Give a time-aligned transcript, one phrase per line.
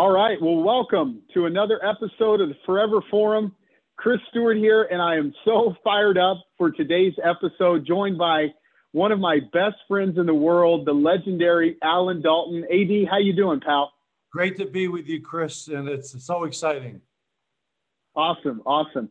[0.00, 0.40] All right.
[0.40, 3.54] Well, welcome to another episode of the Forever Forum.
[3.98, 8.46] Chris Stewart here, and I am so fired up for today's episode, joined by
[8.92, 12.64] one of my best friends in the world, the legendary Allan Dalton.
[12.64, 13.92] AD, how you doing, pal?
[14.32, 17.02] Great to be with you, Chris, and it's so exciting.
[18.16, 19.10] Awesome, awesome.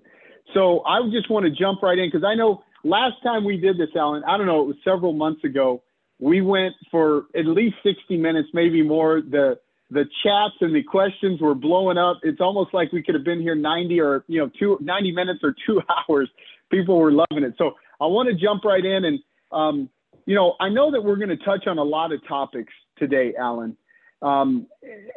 [0.56, 3.78] So I just want to jump right in because I know last time we did
[3.78, 5.84] this, Allan, I don't know, it was several months ago.
[6.18, 9.22] We went for at least 60 minutes, maybe more.
[9.22, 9.60] The
[9.92, 12.20] the chats and the questions were blowing up.
[12.24, 15.40] It's almost like we could have been here 90 or you know two 90 minutes
[15.44, 16.30] or two hours.
[16.72, 17.56] People were loving it.
[17.58, 19.20] So I want to jump right in and
[19.52, 19.90] um,
[20.26, 23.34] you know I know that we're going to touch on a lot of topics today,
[23.40, 23.76] Allan.
[24.22, 24.68] Um,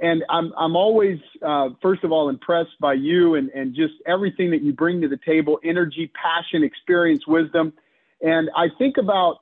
[0.00, 4.50] and I'm I'm always uh, first of all impressed by you and and just everything
[4.52, 7.72] that you bring to the table: energy, passion, experience, wisdom.
[8.20, 9.38] And I think about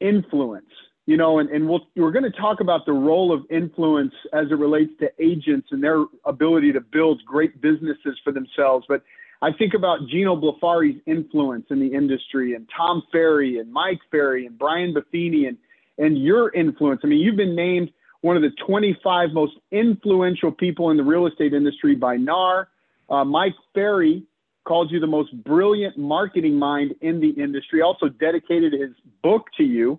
[0.00, 0.64] influence
[1.06, 4.46] you know, and, and we'll, we're going to talk about the role of influence as
[4.50, 8.86] it relates to agents and their ability to build great businesses for themselves.
[8.88, 9.02] But
[9.42, 14.46] I think about Gino Blefari's influence in the industry and Tom Ferry and Mike Ferry
[14.46, 15.58] and Brian Buffini and,
[15.98, 17.00] and your influence.
[17.02, 21.26] I mean, you've been named one of the 25 most influential people in the real
[21.26, 22.68] estate industry by NAR.
[23.10, 24.22] Uh, Mike Ferry
[24.64, 29.64] called you the most brilliant marketing mind in the industry, also dedicated his book to
[29.64, 29.98] you.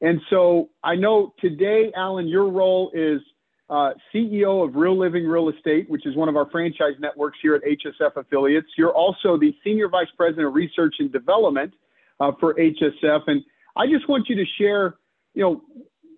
[0.00, 3.20] And so I know today, Allan, your role is
[3.68, 7.54] uh, CEO of Real Living Real Estate, which is one of our franchise networks here
[7.54, 8.66] at HSF Affiliates.
[8.76, 11.72] You're also the Senior Vice President of Research and Development
[12.18, 13.20] uh, for HSF.
[13.26, 13.44] And
[13.76, 14.96] I just want you to share,
[15.34, 15.62] you know,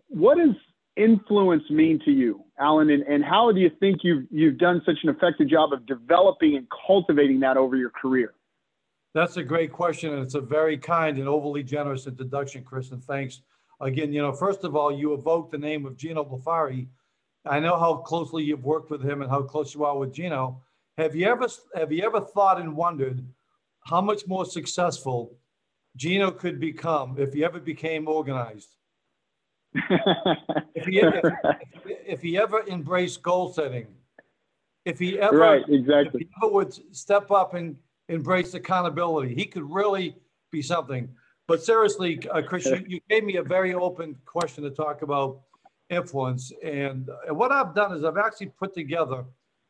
[0.08, 0.55] what does
[0.96, 4.98] influence mean to you, Allan, and, and how do you think you've, you've done such
[5.02, 8.34] an effective job of developing and cultivating that over your career?
[9.14, 13.05] That's a great question, and it's a very kind and overly generous introduction, Chris, and
[13.05, 13.42] thanks
[13.83, 16.86] Again, you know, first of all, you evoke the name of Gino Blefari.
[17.44, 20.62] I know how closely you've worked with him and how close you are with Gino.
[20.97, 23.24] Have you ever have you ever thought and wondered
[23.80, 25.36] how much more successful
[25.97, 28.68] Gino could become if he ever became organized?
[29.74, 31.24] if, he, if,
[32.07, 33.86] if, he ever embraced goal setting,
[34.84, 36.20] if he ever, right, exactly.
[36.20, 37.77] if he ever would step up and
[38.08, 40.14] embrace accountability, he could really
[40.51, 41.08] be something.
[41.48, 45.41] But seriously, uh, Chris, you, you, gave me a very open question to talk about
[45.91, 46.53] influence.
[46.63, 49.25] And, and what I've done is I've actually put together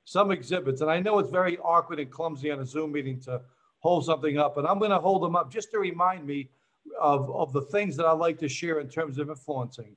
[0.04, 0.80] some exhibits.
[0.80, 3.40] And I know it's very awkward and clumsy on a Zoom meeting to
[3.80, 6.50] hold something up, but I'm going to hold them up just to remind me
[7.00, 9.96] of, of the things that I like to share in terms of influencing.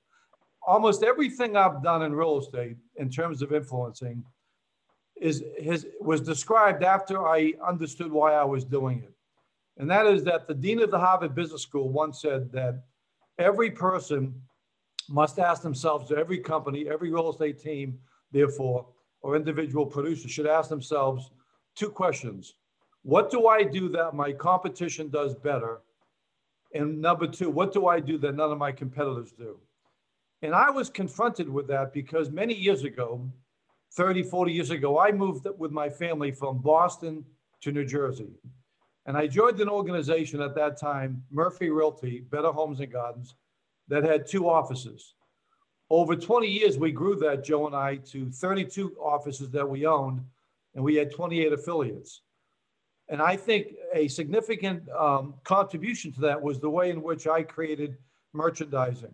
[0.67, 4.23] Almost everything I've done in real estate in terms of influencing
[5.15, 9.14] is his, was described after I understood why I was doing it.
[9.77, 12.83] And that is that the dean of the Harvard Business School once said that
[13.37, 14.41] every person
[15.09, 17.99] must ask themselves, every company, every real estate team,
[18.31, 18.87] therefore,
[19.21, 21.29] or individual producer should ask themselves
[21.75, 22.55] two questions.
[23.03, 25.81] What do I do that my competition does better?
[26.73, 29.59] And number two, what do I do that none of my competitors do?
[30.41, 33.29] And I was confronted with that because many years ago,
[33.93, 37.23] 30, 40 years ago, I moved with my family from Boston
[37.61, 38.29] to New Jersey.
[39.05, 43.35] And I joined an organization at that time, Murphy Realty, Better Homes and Gardens,
[43.87, 45.13] that had two offices.
[45.89, 50.21] Over 20 years, we grew that, Joe and I, to 32 offices that we owned,
[50.73, 52.21] and we had 28 affiliates.
[53.07, 57.43] And I think a significant um, contribution to that was the way in which I
[57.43, 57.97] created
[58.33, 59.13] merchandising.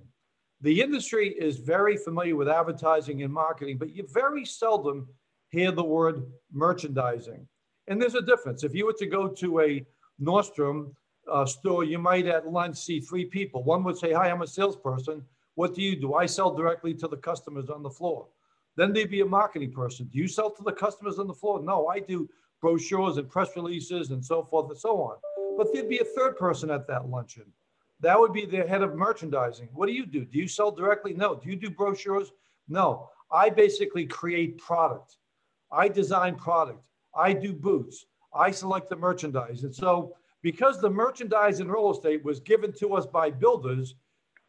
[0.62, 5.09] The industry is very familiar with advertising and marketing, but you very seldom
[5.50, 6.23] hear the word
[6.53, 7.47] merchandising.
[7.91, 8.63] And there's a difference.
[8.63, 9.85] If you were to go to a
[10.22, 10.94] Nordstrom
[11.29, 13.66] uh, store, you might at lunch see three people.
[13.66, 15.25] One would say, Hi, I'm a salesperson.
[15.56, 16.13] What do you do?
[16.13, 18.28] I sell directly to the customers on the floor.
[18.78, 20.06] Then there'd be a marketing person.
[20.06, 21.62] Do you sell to the customers on the floor?
[21.62, 22.29] No, I do
[22.62, 25.18] brochures and press releases and so forth and so on.
[25.58, 27.52] But there'd be a third person at that luncheon.
[28.00, 29.68] That would be the head of merchandising.
[29.73, 30.23] What do you do?
[30.23, 31.13] Do you sell directly?
[31.13, 31.35] No.
[31.35, 32.31] Do you do brochures?
[32.69, 33.09] No.
[33.29, 35.18] I basically create product.
[35.73, 36.85] I design product.
[37.16, 38.05] I do boots.
[38.34, 39.63] I select the merchandise.
[39.63, 43.96] And so because the merchandise in real estate was given to us by builders,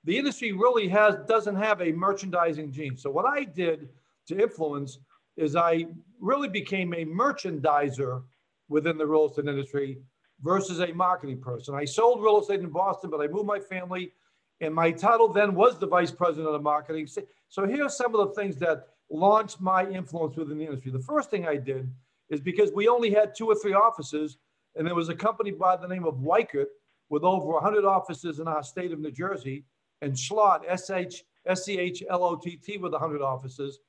[0.05, 2.97] the industry really has doesn't have a merchandising gene.
[2.97, 3.89] So what I did
[4.29, 4.99] to influence
[5.37, 5.87] is I
[6.21, 8.23] really became a merchandiser
[8.69, 9.99] within the real estate industry
[10.43, 11.75] versus a marketing person.
[11.75, 14.13] I sold real estate in Boston, but I moved my family,
[14.61, 17.09] and my title then was the vice president of marketing.
[17.49, 20.91] So here are some of the things that launched my influence within the industry.
[20.91, 21.93] The first thing I did
[22.33, 24.39] is because we only had two or three offices,
[24.75, 26.67] and there was a company by the name of Weichert
[27.11, 29.65] with over 100 offices in our state of New Jersey,
[30.01, 33.81] and Schlott, S-H, S-C-H-L-O-T-T with 100 offices.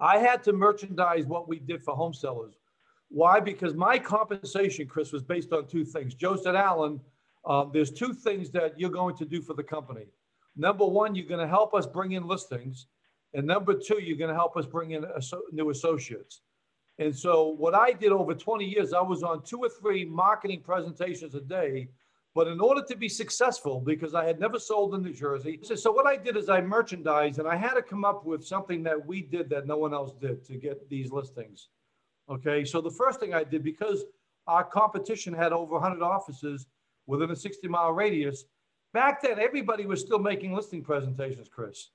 [0.00, 2.54] I had to merchandise what we did for home sellers.
[3.08, 3.38] Why?
[3.38, 6.14] Because my compensation, Chris, was based on two things.
[6.14, 7.00] Joe said, Allan,
[7.44, 10.06] uh, there's two things that you're going to do for the company.
[10.56, 12.86] Number one, you're going to help us bring in listings.
[13.34, 15.04] And number two, you're going to help us bring in
[15.52, 16.40] new associates.
[16.98, 20.62] And so, what I did over 20 years, I was on two or three marketing
[20.62, 21.88] presentations a day.
[22.34, 25.90] But in order to be successful, because I had never sold in New Jersey, so
[25.90, 29.06] what I did is I merchandised and I had to come up with something that
[29.06, 31.68] we did that no one else did to get these listings.
[32.28, 34.04] Okay, so the first thing I did, because
[34.46, 36.66] our competition had over 100 offices
[37.06, 38.44] within a 60 mile radius,
[38.92, 41.88] back then everybody was still making listing presentations, Chris.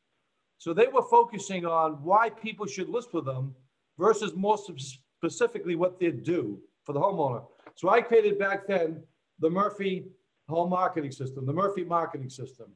[0.57, 3.55] So they were focusing on why people should list with them
[4.01, 7.45] versus more specifically what they do for the homeowner.
[7.75, 9.03] So I created back then
[9.39, 10.07] the Murphy
[10.49, 12.67] home marketing system, the Murphy marketing system.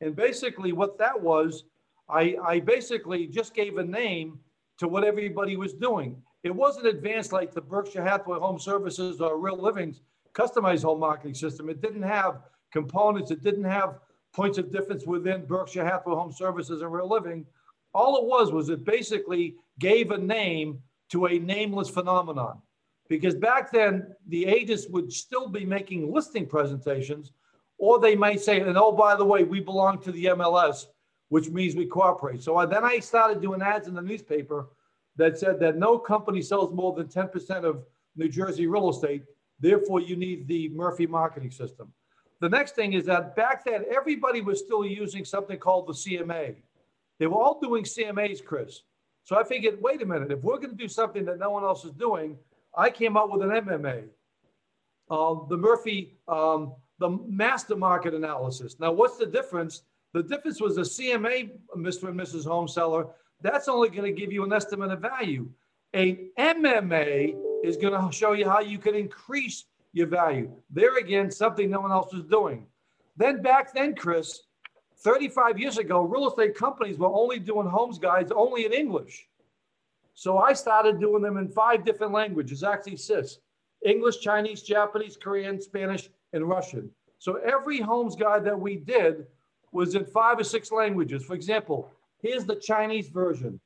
[0.00, 1.64] And basically what that was,
[2.08, 4.40] I, I basically just gave a name
[4.78, 6.20] to what everybody was doing.
[6.42, 10.00] It wasn't advanced like the Berkshire Hathaway Home Services or Real Living's
[10.34, 11.70] customized home marketing system.
[11.70, 12.40] It didn't have
[12.72, 13.30] components.
[13.30, 14.00] It didn't have
[14.34, 17.46] points of difference within Berkshire Hathaway Home Services and Real Living.
[17.94, 20.80] All it was was it basically gave a name
[21.10, 22.60] to a nameless phenomenon.
[23.08, 27.32] Because back then, the agents would still be making listing presentations,
[27.76, 30.86] or they might say, and oh, by the way, we belong to the MLS,
[31.28, 32.42] which means we cooperate.
[32.42, 34.70] So I, then I started doing ads in the newspaper
[35.16, 37.84] that said that no company sells more than 10% of
[38.16, 39.24] New Jersey real estate.
[39.60, 41.92] Therefore, you need the Murphy marketing system.
[42.40, 46.56] The next thing is that back then, everybody was still using something called the CMA.
[47.22, 48.82] They were all doing CMAs, Chris.
[49.22, 51.62] So I figured, wait a minute, if we're going to do something that no one
[51.62, 52.36] else is doing,
[52.76, 54.08] I came up with an MMA,
[55.08, 58.74] uh, the Murphy, um, the master market analysis.
[58.80, 59.82] Now, what's the difference?
[60.14, 62.08] The difference was the CMA, Mr.
[62.08, 62.44] and Mrs.
[62.44, 63.06] Home Seller,
[63.40, 65.48] that's only going to give you an estimate of value.
[65.94, 70.50] A MMA is going to show you how you can increase your value.
[70.70, 72.66] There again, something no one else was doing.
[73.16, 74.40] Then back then, Chris,
[75.02, 79.28] 35 years ago, real estate companies were only doing homes guides only in English.
[80.14, 83.38] So I started doing them in five different languages, actually six
[83.84, 86.88] English, Chinese, Japanese, Korean, Spanish, and Russian.
[87.18, 89.26] So every homes guide that we did
[89.72, 91.24] was in five or six languages.
[91.24, 91.90] For example,
[92.20, 93.58] here's the Chinese version.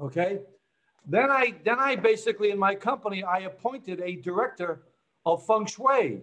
[0.00, 0.40] Okay.
[1.06, 4.82] Then I then I basically in my company I appointed a director
[5.26, 6.22] of feng shui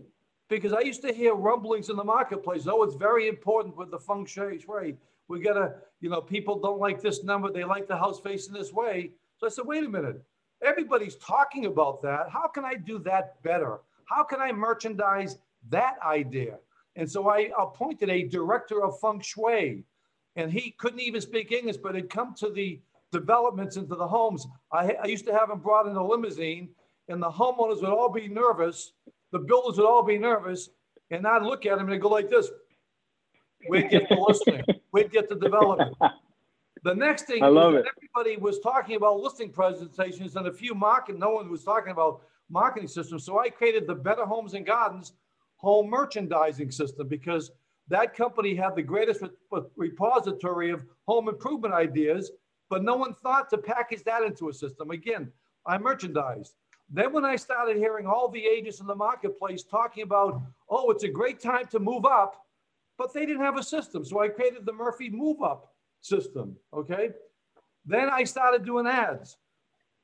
[0.52, 2.68] because I used to hear rumblings in the marketplace.
[2.68, 4.98] Oh, it's very important with the feng shui.
[5.30, 7.50] We gotta, you know, people don't like this number.
[7.50, 9.12] They like the house facing this way.
[9.38, 10.22] So I said, wait a minute.
[10.62, 12.30] Everybody's talking about that.
[12.30, 13.80] How can I do that better?
[14.06, 15.38] How can I merchandise
[15.70, 16.58] that idea?
[16.98, 19.86] And so I appointed a director of feng shui,
[20.36, 22.82] and he couldn't even speak English, but had come to the
[23.14, 24.46] developments into the homes.
[24.70, 26.68] I, I used to have him brought in a limousine,
[27.08, 28.92] and the homeowners would all be nervous.
[29.32, 30.70] The builders would all be nervous,
[31.10, 32.50] and I'd look at him and go like this.
[33.70, 34.64] We'd get the listing.
[34.92, 35.96] We'd get the development.
[36.84, 37.86] The next thing I love it.
[37.96, 42.24] everybody was talking about listing presentations and a few market, no one was talking about
[42.50, 43.24] marketing systems.
[43.24, 45.14] So I created the Better Homes and Gardens
[45.58, 47.52] home merchandising system because
[47.88, 49.22] that company had the greatest
[49.76, 52.32] repository of home improvement ideas,
[52.70, 54.90] but no one thought to package that into a system.
[54.90, 55.32] Again,
[55.68, 56.56] I merchandised.
[56.94, 61.06] Then when I started hearing all the agents in the marketplace talking about, oh, it's
[61.06, 62.46] a great time to move up,
[62.98, 64.04] but they didn't have a system.
[64.04, 66.58] So I created the Murphy Move Up system.
[66.74, 67.12] Okay.
[67.86, 69.38] Then I started doing ads.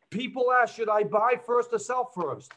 [0.09, 2.53] People ask, should I buy first or sell first?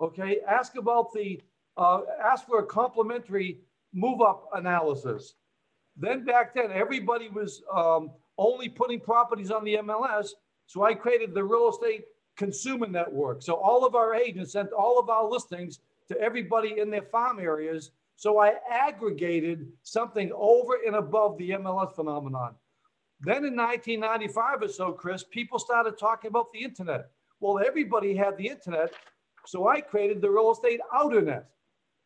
[0.00, 0.38] Okay.
[0.48, 1.42] Ask about the,
[1.76, 3.58] uh, ask for a complimentary
[3.92, 5.34] move up analysis.
[5.96, 10.30] Then back then, everybody was um, only putting properties on the MLS.
[10.66, 12.04] So I created the real estate
[12.36, 13.42] consumer network.
[13.42, 17.38] So all of our agents sent all of our listings to everybody in their farm
[17.38, 17.90] areas.
[18.16, 22.54] So I aggregated something over and above the MLS phenomenon.
[23.20, 27.10] Then in 1995 or so, Chris, people started talking about the internet.
[27.40, 28.92] Well, everybody had the internet.
[29.46, 31.46] So I created the real estate outer net.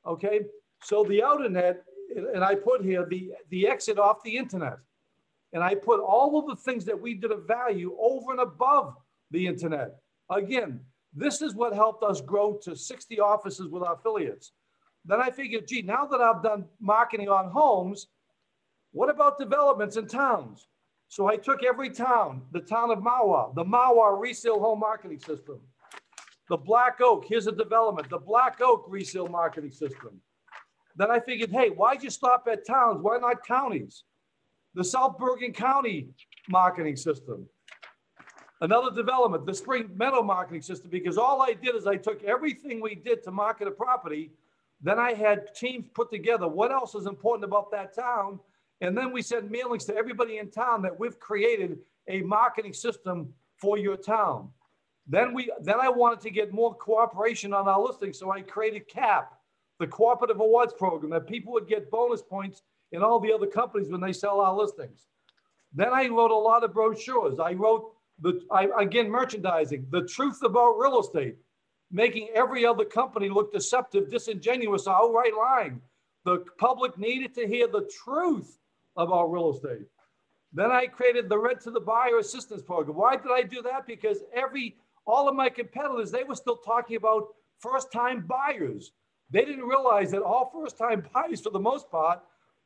[0.06, 0.42] Okay.
[0.82, 1.84] So the outer net,
[2.34, 4.78] and I put here the, the exit off the internet.
[5.52, 8.94] And I put all of the things that we did of value over and above
[9.30, 9.96] the internet.
[10.30, 10.80] Again,
[11.14, 14.52] this is what helped us grow to 60 offices with our affiliates.
[15.04, 18.08] Then I figured, gee, now that I've done marketing on homes,
[18.92, 20.68] what about developments in towns?
[21.08, 25.60] So I took every town, the town of Mahwah, the Mahwah resale home marketing system.
[26.50, 30.20] The Black Oak, here's a development, the Black Oak resale marketing system.
[30.96, 32.98] Then I figured, hey, why'd you stop at towns?
[33.00, 34.04] Why not counties?
[34.74, 36.08] The South Bergen County
[36.48, 37.46] marketing system.
[38.60, 42.80] Another development, the spring meadow marketing system, because all I did is I took everything
[42.80, 44.32] we did to market a property,
[44.80, 48.40] then I had teams put together what else is important about that town,
[48.80, 53.32] and then we sent mailings to everybody in town that we've created a marketing system
[53.56, 54.48] for your town.
[55.06, 58.88] Then we then I wanted to get more cooperation on our listing, so I created
[58.88, 59.32] CAP,
[59.78, 62.62] the cooperative awards program, that people would get bonus points
[62.92, 65.06] in all the other companies when they sell our listings.
[65.72, 67.38] Then I wrote a lot of brochures.
[67.38, 71.36] I wrote the I, again merchandising, the truth about real estate,
[71.90, 75.80] making every other company look deceptive, disingenuous, outright lying.
[76.24, 78.58] The public needed to hear the truth
[78.96, 79.86] about real estate.
[80.52, 82.96] Then I created the rent to the buyer assistance program.
[82.96, 83.86] Why did I do that?
[83.86, 87.28] Because every all of my competitors, they were still talking about
[87.60, 88.92] first-time buyers.
[89.30, 92.20] They didn't realize that all first-time buyers, for the most part,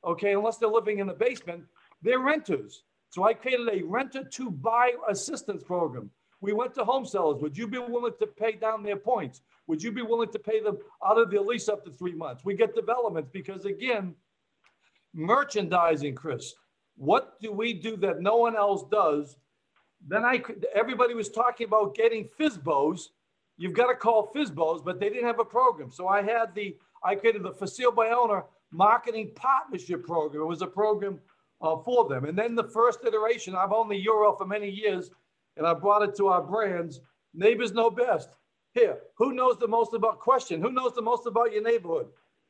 [0.05, 1.65] okay, unless they're living in the basement,
[2.03, 2.83] they're renters.
[3.13, 6.11] So I created a renter to buy assistance program.
[6.41, 7.43] We went to home sellers.
[7.43, 9.43] Would you be willing to pay down their points?
[9.67, 12.43] Would you be willing to pay them out of their lease up to three months?
[12.43, 14.15] We get developments because again,
[15.13, 16.55] merchandising, Chris.
[16.97, 19.37] What do we do that no one else does?
[20.09, 20.43] Then I
[20.75, 23.09] everybody was talking about getting FSBOs.
[23.59, 25.91] You've got to call FSBOs, but they didn't have a program.
[25.91, 30.45] So I had the I created the sale by owner marketing partnership program.
[30.45, 31.21] It was a program
[31.63, 32.25] uh, for them.
[32.25, 35.11] And then the first iteration, I've owned the Euro for many years,
[35.57, 37.01] and I brought it to our brands.
[37.35, 38.31] Neighbors know best.
[38.75, 40.61] Here, who knows the most about question?
[40.61, 42.09] Who knows the most about your neighborhood?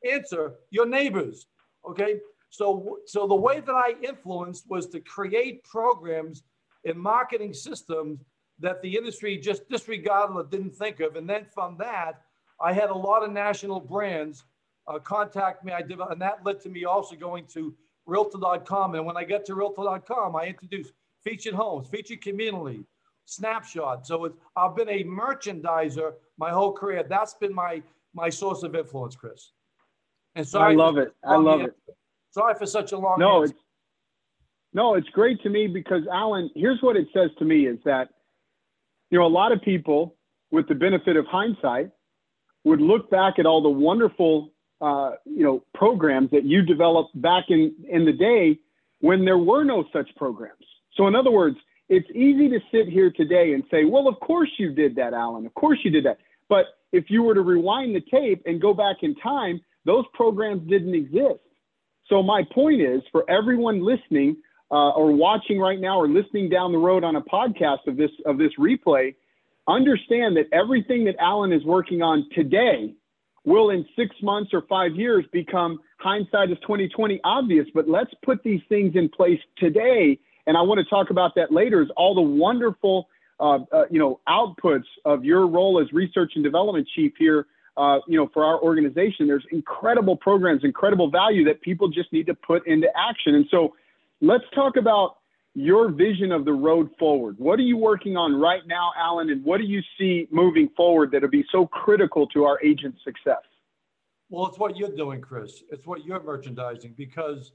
[0.09, 1.47] Answer, your neighbors.
[1.87, 2.19] Okay.
[2.49, 6.43] So, so the way that I influenced was to create programs
[6.85, 8.19] and marketing systems
[8.59, 11.15] that the industry just disregarded or didn't think of.
[11.15, 12.21] And then from that,
[12.61, 14.45] I had a lot of national brands
[14.87, 15.73] uh, contact me.
[15.73, 17.73] I did, and that led to me also going to
[18.05, 18.95] Realtor.com.
[18.95, 20.91] And when I get to Realtor.com, I introduce
[21.23, 22.85] featured homes, featured community,
[23.25, 24.05] snapshot.
[24.05, 27.03] So it's, I've been a merchandiser my whole career.
[27.07, 27.81] That's been my
[28.13, 29.51] my source of influence, Chris.
[30.35, 31.13] And so I love it.
[31.23, 31.75] I love it.
[32.31, 33.19] Sorry for such a long.
[33.19, 33.53] No, answer.
[33.53, 33.63] it's
[34.73, 36.49] no, it's great to me because Allan.
[36.55, 38.09] Here's what it says to me: is that
[39.09, 40.15] you know a lot of people,
[40.51, 41.91] with the benefit of hindsight,
[42.63, 44.52] would look back at all the wonderful
[44.83, 48.59] uh, you know programs that you developed back in in the day
[48.99, 50.65] when there were no such programs.
[50.95, 51.57] So in other words,
[51.89, 55.45] it's easy to sit here today and say, well, of course you did that, Allan.
[55.45, 56.17] Of course you did that.
[56.49, 60.67] But if you were to rewind the tape and go back in time, those programs
[60.69, 61.41] didn't exist.
[62.07, 64.37] So my point is for everyone listening
[64.71, 68.11] uh, or watching right now or listening down the road on a podcast of this
[68.25, 69.15] of this replay,
[69.67, 72.93] understand that everything that Allan is working on today
[73.45, 77.67] will in six months or five years become hindsight is 2020 obvious.
[77.73, 80.19] But let's put these things in place today.
[80.47, 81.81] And I want to talk about that later.
[81.81, 83.07] Is all the wonderful
[83.39, 87.99] uh, uh, you know outputs of your role as research and development chief here uh,
[88.07, 92.33] you know, for our organization, there's incredible programs, incredible value that people just need to
[92.33, 93.35] put into action.
[93.35, 93.75] And so
[94.21, 95.17] let's talk about
[95.55, 97.35] your vision of the road forward.
[97.37, 101.11] What are you working on right now, Allan, and what do you see moving forward
[101.11, 103.43] that'll be so critical to our agent success?
[104.29, 105.61] Well, it's what you're doing, Chris.
[105.71, 107.51] It's what you're merchandising because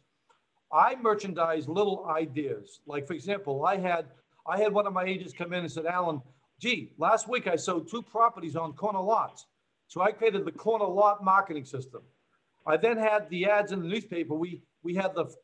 [0.73, 2.81] I merchandise little ideas.
[2.87, 4.07] Like, for example, I had
[4.47, 6.23] I had one of my agents come in and said, Allan,
[6.61, 9.47] gee, last week I sold two properties on corner lots.
[9.89, 12.03] So I created the corner lot marketing system.
[12.67, 14.35] I then had the ads in the newspaper.
[14.35, 15.35] We we had the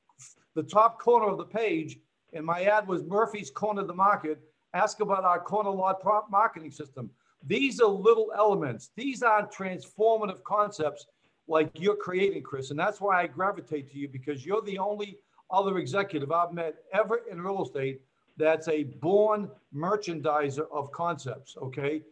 [0.54, 1.98] the top corner of the page,
[2.34, 4.40] and my ad was Murphy's Corner of the Market.
[4.74, 7.10] Ask about our corner lot prop marketing system.
[7.46, 8.90] These are little elements.
[8.96, 11.06] These aren't transformative concepts
[11.46, 12.70] like you're creating, Chris.
[12.70, 15.18] And that's why I gravitate to you because you're the only
[15.50, 18.00] other executive I've met ever in real estate
[18.36, 21.56] that's a born merchandiser of concepts.
[21.60, 22.02] Okay.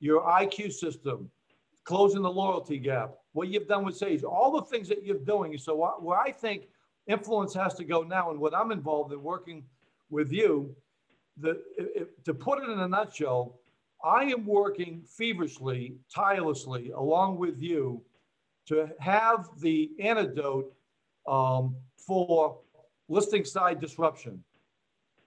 [0.00, 1.30] Your IQ system,
[1.84, 5.56] closing the loyalty gap, what you've done with Sage, all the things that you're doing.
[5.56, 6.68] So where I think
[7.06, 9.64] influence has to go now, and what I'm involved in working
[10.10, 10.74] with you,
[11.36, 11.60] the,
[12.24, 13.60] to put it in a nutshell,
[14.04, 18.02] I am working feverishly, tirelessly, along with you,
[18.66, 20.72] to have the antidote
[21.26, 22.58] um, for
[23.08, 24.42] listing side disruption.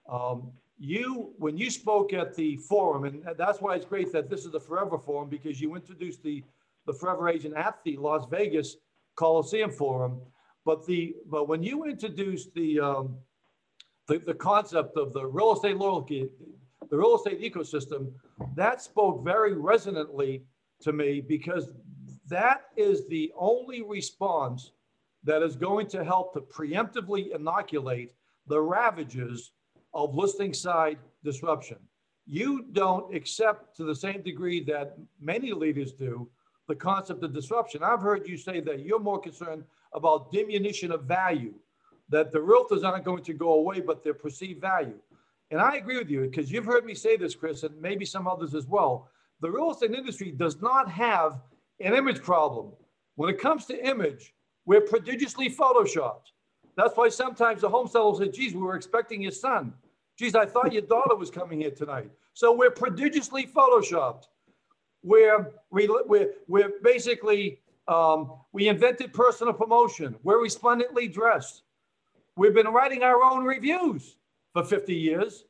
[0.08, 4.44] Um, you, when you spoke at the forum, and that's why it's great that this
[4.44, 6.42] is the Forever Forum because you introduced the,
[6.86, 8.76] the Forever Agent at the Las Vegas
[9.14, 10.20] Coliseum Forum.
[10.64, 13.16] But the but when you introduced the um,
[14.08, 16.28] the, the concept of the real estate loyalty,
[16.90, 18.12] the real estate ecosystem,
[18.54, 20.44] that spoke very resonantly
[20.80, 21.68] to me because
[22.28, 24.72] that is the only response
[25.24, 28.12] that is going to help to preemptively inoculate
[28.46, 29.52] the ravages
[29.94, 31.78] of listing side disruption.
[32.26, 36.28] you don't accept to the same degree that many leaders do
[36.68, 37.82] the concept of disruption.
[37.82, 39.64] I've heard you say that you're more concerned
[39.94, 41.54] about diminution of value,
[42.08, 44.98] that the realtors aren't going to go away, but their perceived value.
[45.50, 48.26] And I agree with you because you've heard me say this, Chris, and maybe some
[48.26, 49.08] others as well.
[49.40, 51.40] The real estate industry does not have
[51.80, 52.72] an image problem.
[53.16, 54.34] When it comes to image,
[54.66, 56.32] we're prodigiously photoshopped.
[56.76, 59.74] That's why sometimes the home sellers say, geez, we were expecting your son.
[60.18, 62.10] Geez, I thought your daughter was coming here tonight.
[62.32, 64.24] So we're prodigiously photoshopped.
[65.02, 70.16] We're, we, we're, we're basically, um, we invented personal promotion.
[70.22, 71.62] We're resplendently dressed.
[72.36, 74.16] We've been writing our own reviews
[74.52, 75.44] for 50 years.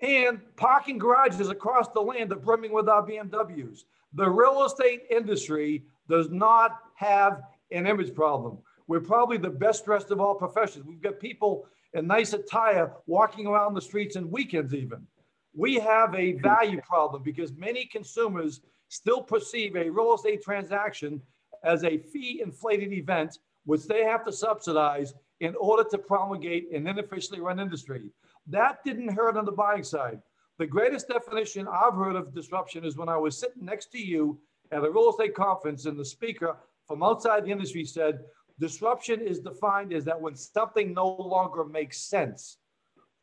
[0.00, 3.84] And parking garages across the land are brimming with our BMWs.
[4.12, 8.58] The real estate industry does not have an image problem.
[8.86, 10.84] We're probably the best dressed of all professions.
[10.86, 15.06] We've got people in nice attire walking around the streets and weekends even.
[15.54, 21.20] We have a value problem because many consumers still perceive a real estate transaction
[21.64, 26.86] as a fee inflated event, which they have to subsidize in order to promulgate an
[26.86, 28.10] inefficiently run industry.
[28.46, 30.20] That didn't hurt on the buying side.
[30.58, 34.38] The greatest definition I've heard of disruption is when I was sitting next to you
[34.72, 38.20] at a real estate conference and the speaker from outside the industry said,
[38.58, 42.58] disruption is defined as that when something no longer makes sense.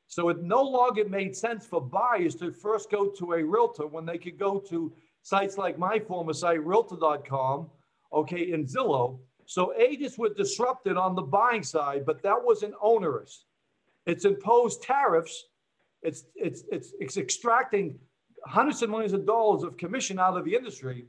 [0.07, 4.05] So it no longer made sense for buyers to first go to a realtor when
[4.05, 7.69] they could go to sites like my former site, realtor.com,
[8.13, 9.20] okay, in Zillow.
[9.46, 13.46] So agents were disrupted on the buying side, but that wasn't onerous.
[14.05, 15.46] It's imposed tariffs.
[16.01, 18.00] It's, it's, it's, it's extracting
[18.46, 21.05] hundreds of millions of dollars of commission out of the industry.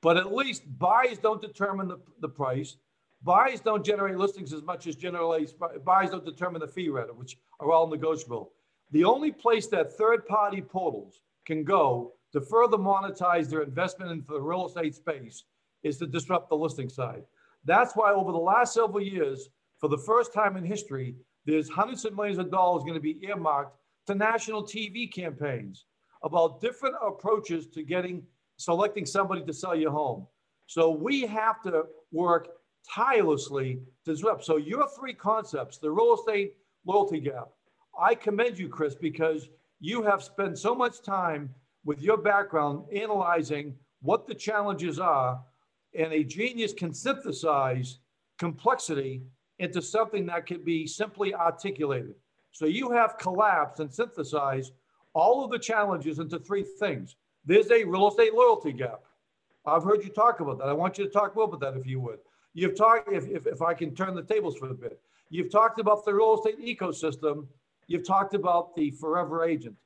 [0.00, 2.76] But at least buyers don't determine the, the price.
[3.22, 5.48] Buyers don't generate listings as much as generally
[5.84, 8.52] buyers don't determine the fee rate, which are all negotiable.
[8.90, 14.32] The only place that third party portals can go to further monetize their investment into
[14.32, 15.44] the real estate space
[15.84, 17.22] is to disrupt the listing side.
[17.64, 21.14] That's why over the last several years, for the first time in history,
[21.46, 25.84] there's hundreds of millions of dollars going to be earmarked to national TV campaigns
[26.22, 28.22] about different approaches to getting
[28.56, 30.26] selecting somebody to sell your home.
[30.66, 32.48] So we have to work
[32.88, 34.44] tirelessly to disrupt.
[34.44, 37.48] So your three concepts, the real estate loyalty gap,
[37.98, 39.48] I commend you, Chris, because
[39.80, 45.40] you have spent so much time with your background analyzing what the challenges are,
[45.94, 47.98] and a genius can synthesize
[48.38, 49.22] complexity
[49.58, 52.14] into something that can be simply articulated.
[52.52, 54.72] So you have collapsed and synthesized
[55.12, 57.16] all of the challenges into three things.
[57.44, 59.02] There's a real estate loyalty gap.
[59.66, 60.68] I've heard you talk about that.
[60.68, 62.18] I want you to talk little about that if you would.
[62.52, 65.80] You've talked, if, if, if I can turn the tables for a bit, you've talked
[65.80, 67.46] about the real estate ecosystem.
[67.86, 69.76] You've talked about the forever agent.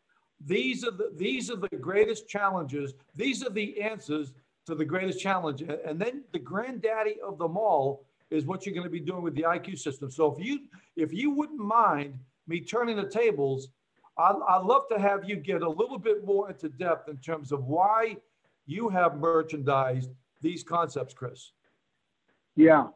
[0.45, 2.95] These are the, these are the greatest challenges.
[3.17, 4.33] These are the answers
[4.69, 5.63] to the greatest challenge.
[5.63, 9.35] And then the granddaddy of them all is what you're going to be doing with
[9.35, 10.11] the IQ system.
[10.11, 10.61] So if you
[10.95, 13.69] if you wouldn't mind me turning the tables,
[14.19, 17.51] I'd, I'd love to have you get a little bit more into depth in terms
[17.51, 18.19] of why
[18.67, 20.11] you have merchandised
[20.43, 21.53] these concepts, Chris.
[22.55, 22.89] Yeah,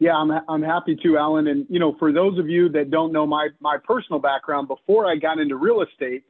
[0.00, 1.46] yeah, I'm I'm happy to, Allan.
[1.46, 5.06] And you know, for those of you that don't know my my personal background, before
[5.06, 6.24] I got into real estate,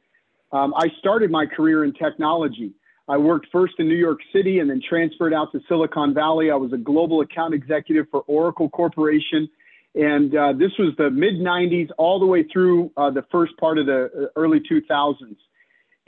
[0.51, 2.73] um, I started my career in technology.
[3.11, 6.49] I worked first in New York City and then transferred out to Silicon Valley.
[6.49, 9.49] I was a global account executive for Oracle Corporation.
[9.95, 13.77] And uh, this was the mid 90s all the way through uh, the first part
[13.77, 15.35] of the uh, early 2000s.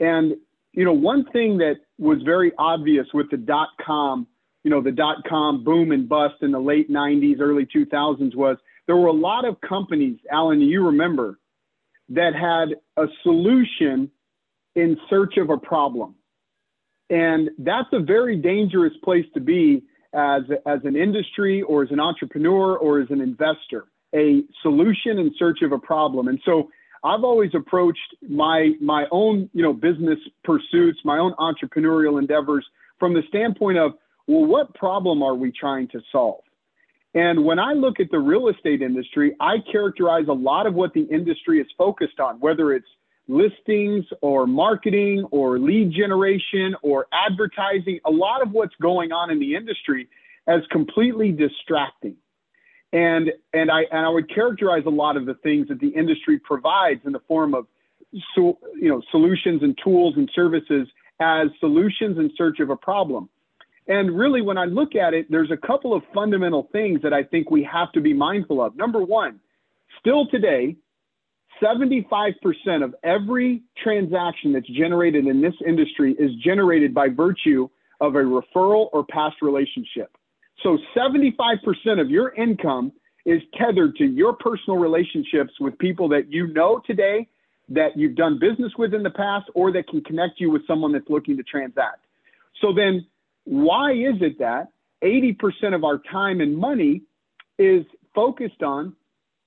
[0.00, 0.32] And,
[0.72, 4.26] you know, one thing that was very obvious with the dot com,
[4.62, 8.56] you know, the dot com boom and bust in the late 90s, early 2000s was
[8.86, 11.38] there were a lot of companies, Allan, you remember,
[12.08, 14.10] that had a solution
[14.74, 16.14] in search of a problem.
[17.10, 19.82] And that's a very dangerous place to be
[20.14, 25.34] as, as an industry or as an entrepreneur or as an investor, a solution in
[25.38, 26.28] search of a problem.
[26.28, 26.70] And so
[27.02, 32.64] I've always approached my, my own, you know, business pursuits, my own entrepreneurial endeavors
[32.98, 33.92] from the standpoint of,
[34.26, 36.40] well, what problem are we trying to solve?
[37.14, 40.94] And when I look at the real estate industry, I characterize a lot of what
[40.94, 42.88] the industry is focused on, whether it's
[43.28, 49.38] listings or marketing or lead generation or advertising, a lot of what's going on in
[49.38, 50.08] the industry
[50.46, 52.16] as completely distracting.
[52.92, 56.38] And, and, I, and I would characterize a lot of the things that the industry
[56.38, 57.66] provides in the form of
[58.36, 60.86] so, you know, solutions and tools and services
[61.18, 63.28] as solutions in search of a problem.
[63.86, 67.22] And really, when I look at it, there's a couple of fundamental things that I
[67.22, 68.76] think we have to be mindful of.
[68.76, 69.40] Number one,
[69.98, 70.76] still today,
[71.62, 72.34] 75%
[72.82, 77.68] of every transaction that's generated in this industry is generated by virtue
[78.00, 80.16] of a referral or past relationship.
[80.62, 82.92] So 75% of your income
[83.24, 87.28] is tethered to your personal relationships with people that you know today,
[87.68, 90.92] that you've done business with in the past, or that can connect you with someone
[90.92, 92.04] that's looking to transact.
[92.60, 93.06] So then,
[93.44, 94.68] why is it that
[95.02, 97.02] 80% of our time and money
[97.58, 98.94] is focused on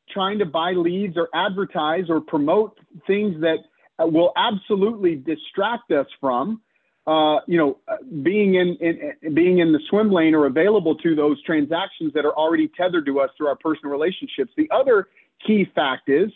[0.09, 3.57] trying to buy leads or advertise or promote things that
[3.99, 6.61] will absolutely distract us from
[7.07, 7.79] uh, you know,
[8.21, 12.35] being in, in, being in the swim lane or available to those transactions that are
[12.35, 14.51] already tethered to us through our personal relationships.
[14.57, 15.07] The other
[15.45, 16.29] key fact is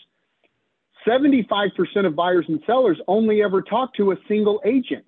[1.06, 1.72] 75%
[2.06, 5.08] of buyers and sellers only ever talk to a single agent.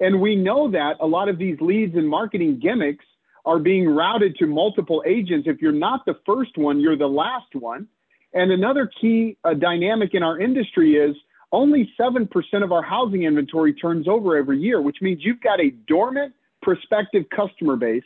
[0.00, 3.04] And we know that a lot of these leads and marketing gimmicks
[3.50, 5.48] are being routed to multiple agents.
[5.48, 7.88] If you're not the first one, you're the last one.
[8.32, 11.16] And another key uh, dynamic in our industry is
[11.50, 12.28] only 7%
[12.62, 16.32] of our housing inventory turns over every year, which means you've got a dormant
[16.62, 18.04] prospective customer base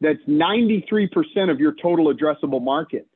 [0.00, 3.08] that's 93% of your total addressable market.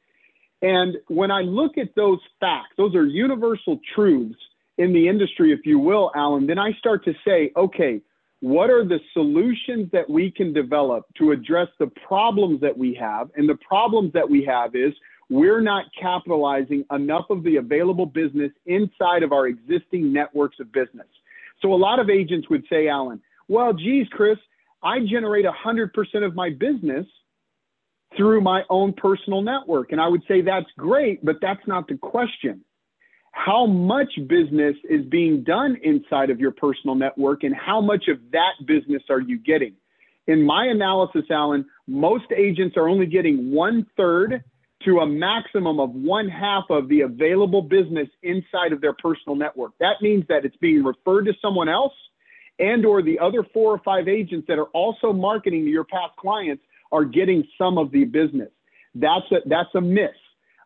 [0.63, 4.41] And when I look at those facts, those are universal truths
[4.77, 8.01] in the industry, if you will, Allan, then I start to say, okay,
[8.41, 13.31] what are the solutions that we can develop to address the problems that we have?
[13.37, 14.93] And the problems that we have is
[15.29, 21.07] we're not capitalizing enough of the available business inside of our existing networks of business.
[21.61, 24.39] So a lot of agents would say, Allan, well, geez, Chris,
[24.83, 25.91] I generate 100%
[26.25, 27.07] of my business
[28.17, 29.93] through my own personal network.
[29.93, 32.65] And I would say that's great, but that's not the question.
[33.33, 38.19] How much business is being done inside of your personal network and how much of
[38.33, 39.75] that business are you getting?
[40.27, 44.45] In my analysis, Allan, most agents are only getting one third
[44.85, 49.73] to a maximum of one half of the available business inside of their personal network.
[49.79, 51.93] That means that it's being referred to someone else
[52.59, 56.17] and or the other four or five agents that are also marketing to your past
[56.19, 56.63] clients
[56.93, 58.51] are getting some of the business.
[58.95, 60.11] That's a, that's a miss.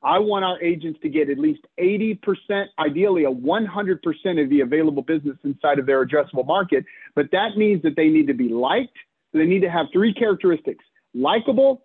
[0.04, 5.02] I want our agents to get at least 80%, ideally a 100% of the available
[5.02, 6.84] business inside of their addressable market.
[7.14, 8.96] But that means that they need to be liked.
[9.32, 11.82] They need to have three characteristics likable,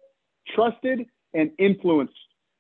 [0.54, 2.12] trusted, and influence.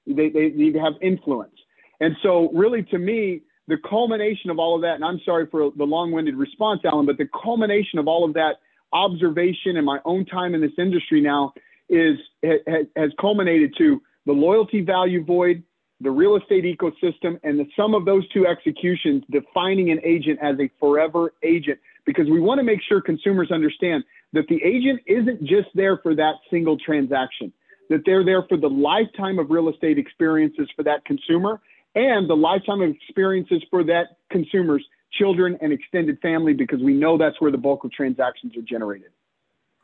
[0.07, 1.55] They, they need to have influence.
[1.99, 5.71] And so, really, to me, the culmination of all of that, and I'm sorry for
[5.75, 8.57] the long winded response, Allan, but the culmination of all of that
[8.93, 11.53] observation and my own time in this industry now
[11.89, 15.63] is has culminated to the loyalty value void,
[16.01, 20.55] the real estate ecosystem, and the sum of those two executions defining an agent as
[20.59, 21.79] a forever agent.
[22.05, 26.13] Because we want to make sure consumers understand that the agent isn't just there for
[26.13, 27.51] that single transaction
[27.89, 31.59] that they're there for the lifetime of real estate experiences for that consumer
[31.95, 37.17] and the lifetime of experiences for that consumer's children and extended family because we know
[37.17, 39.09] that's where the bulk of transactions are generated.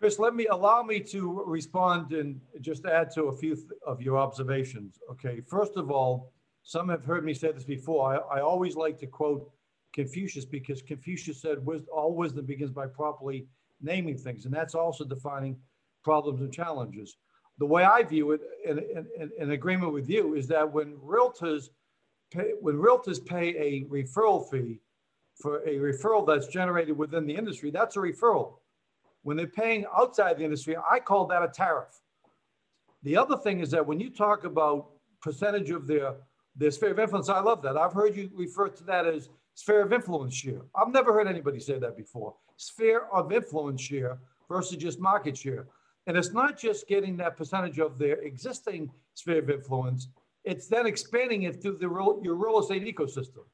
[0.05, 4.19] Chris, let me allow me to respond and just add to a few of your
[4.19, 4.99] observations.
[5.09, 8.13] Okay, first of all, some have heard me say this before.
[8.13, 9.49] I, I always like to quote
[9.93, 11.57] Confucius because Confucius said,
[11.91, 13.47] all wisdom begins by properly
[13.81, 15.57] naming things, and that's also defining
[16.03, 17.17] problems and challenges
[17.57, 18.77] the way I view it, in,
[19.19, 21.69] in, in, agreement with you, is that when realtors
[22.31, 24.81] pay, when realtors pay a referral fee
[25.41, 28.57] for a referral that's generated within the industry, that's a referral.
[29.25, 31.99] When they're paying outside the industry, I call that a tariff.
[33.01, 36.13] The other thing is that when you talk about percentage of their
[36.55, 37.75] their sphere of influence, I love that.
[37.75, 40.61] I've heard you refer to that as sphere of influence share.
[40.75, 42.35] I've never heard anybody say that before.
[42.57, 45.65] Sphere of influence share versus just market share.
[46.05, 50.09] And it's not just getting that percentage of their existing sphere of influence,
[50.43, 53.45] it's then expanding it through the real, your real estate ecosystem.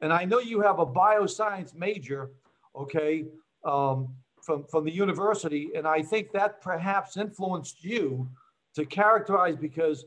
[0.00, 2.30] And I know you have a bioscience major,
[2.74, 3.26] okay,
[3.62, 4.08] um,
[4.42, 5.70] from, from the university.
[5.74, 8.28] And I think that perhaps influenced you
[8.74, 10.04] to characterize because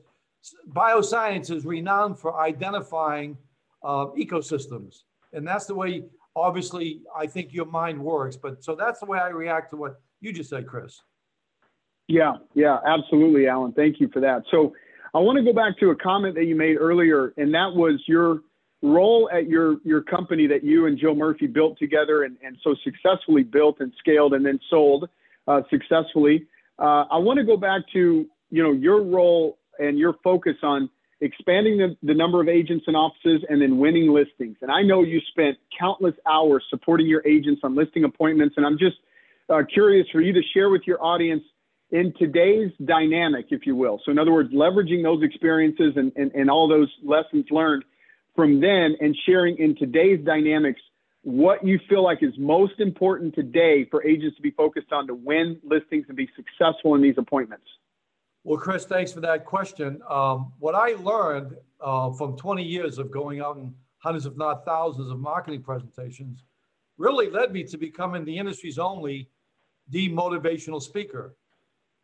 [0.72, 3.38] bioscience is renowned for identifying
[3.84, 5.04] uh, ecosystems.
[5.34, 6.04] And that's the way,
[6.36, 8.36] obviously, I think your mind works.
[8.36, 11.02] But so that's the way I react to what you just said, Chris.
[12.08, 13.72] Yeah, yeah, absolutely, Allan.
[13.72, 14.44] Thank you for that.
[14.52, 14.74] So
[15.14, 18.04] I want to go back to a comment that you made earlier, and that was
[18.08, 18.42] your
[18.86, 22.76] role at your your company that you and Joe Murphy built together and, and so
[22.84, 25.10] successfully built and scaled and then sold
[25.48, 26.48] uh, successfully.
[26.80, 30.90] Uh, I want to go back to you know your role and your focus on
[31.22, 34.58] expanding the, the number of agents and offices and then winning listings.
[34.62, 38.56] And I know you spent countless hours supporting your agents on listing appointments.
[38.58, 38.98] And I'm just
[39.50, 41.44] uh, curious for you to share with your audience
[41.92, 44.02] in today's dynamic, if you will.
[44.04, 47.86] So, in other words, leveraging those experiences and, and, and all those lessons learned
[48.36, 50.82] from then and sharing in today's dynamics
[51.22, 55.16] what you feel like is most important today for agents to be focused on to
[55.16, 57.66] win listings and be successful in these appointments.
[58.44, 60.02] Well, Chris, thanks for that question.
[60.08, 64.66] Um, what I learned uh, from 20 years of going out in hundreds, if not
[64.66, 66.44] thousands, of marketing presentations
[67.00, 69.30] really led me to becoming the industry's only
[69.92, 71.36] demotivational speaker.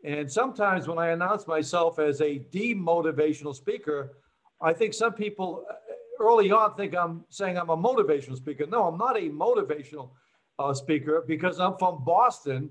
[0.03, 4.13] And sometimes when I announce myself as a demotivational speaker,
[4.61, 5.65] I think some people
[6.21, 8.65] early on think I'm saying I'm a motivational speaker.
[8.65, 10.11] No, I'm not a motivational
[10.59, 12.69] uh, speaker because I'm from Boston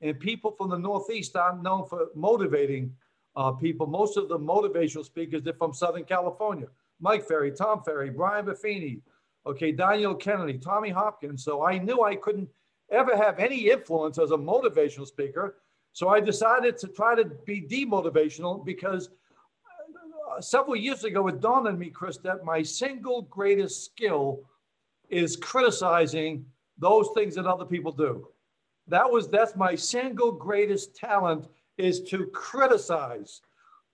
[0.00, 2.94] and people from the Northeast aren't known for motivating
[3.36, 3.86] uh, people.
[3.86, 6.66] Most of the motivational speakers are from Southern California.
[7.00, 9.00] Mike Ferry, Tom Ferry, Brian Buffini,
[9.46, 11.44] okay, Daniel Kennedy, Tommy Hopkins.
[11.44, 12.48] So I knew I couldn't
[12.90, 15.56] ever have any influence as a motivational speaker.
[15.92, 19.10] So I decided to try to be demotivational because
[20.40, 24.40] several years ago it dawned on me, Chris, that my single greatest skill
[25.08, 26.44] is criticizing
[26.78, 28.28] those things that other people do.
[28.88, 31.46] That was that's my single greatest talent
[31.78, 33.40] is to criticize.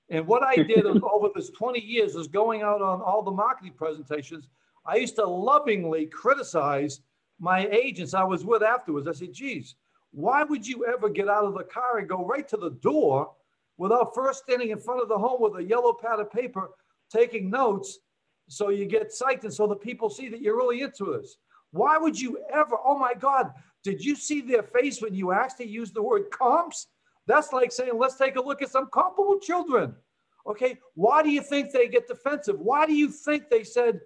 [0.08, 3.74] And what I did over this 20 years is going out on all the marketing
[3.76, 4.48] presentations.
[4.84, 7.00] I used to lovingly criticize
[7.40, 9.08] my agents I was with afterwards.
[9.08, 9.74] I said, geez,
[10.12, 13.30] why would you ever get out of the car and go right to the door
[13.78, 16.70] without first standing in front of the home with a yellow pad of paper
[17.12, 17.98] taking notes
[18.48, 21.36] so you get psyched and so the people see that you're really into this?
[21.72, 22.76] Why would you ever?
[22.84, 23.52] Oh my God,
[23.84, 26.88] did you see their face when you actually used the word comps?
[27.26, 29.94] That's like saying, let's take a look at some comparable children.
[30.46, 32.58] Okay, why do you think they get defensive?
[32.60, 34.00] Why do you think they said,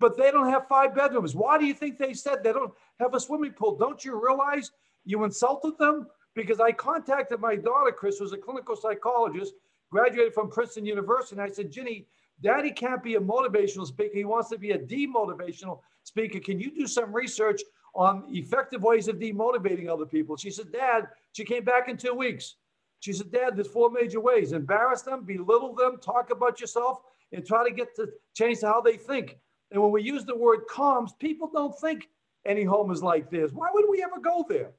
[0.00, 1.36] but they don't have five bedrooms?
[1.36, 3.76] Why do you think they said they don't have a swimming pool?
[3.76, 4.72] Don't you realize
[5.04, 6.08] you insulted them?
[6.34, 9.54] Because I contacted my daughter, Chris, who's a clinical psychologist,
[9.90, 12.06] graduated from Princeton University, and I said, Ginny,
[12.42, 14.16] Daddy can't be a motivational speaker.
[14.16, 16.40] He wants to be a demotivational speaker.
[16.40, 17.62] Can you do some research
[17.94, 20.36] on effective ways of demotivating other people?
[20.36, 22.56] She said, Dad, she came back in two weeks.
[22.98, 27.46] She said, Dad, there's four major ways embarrass them, belittle them, talk about yourself, and
[27.46, 29.38] try to get to change how they think.
[29.70, 32.08] And when we use the word comps, people don't think
[32.46, 33.52] any home is like this.
[33.52, 34.72] Why would we ever go there?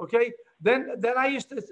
[0.00, 0.32] Okay.
[0.60, 1.62] Then, then I used to,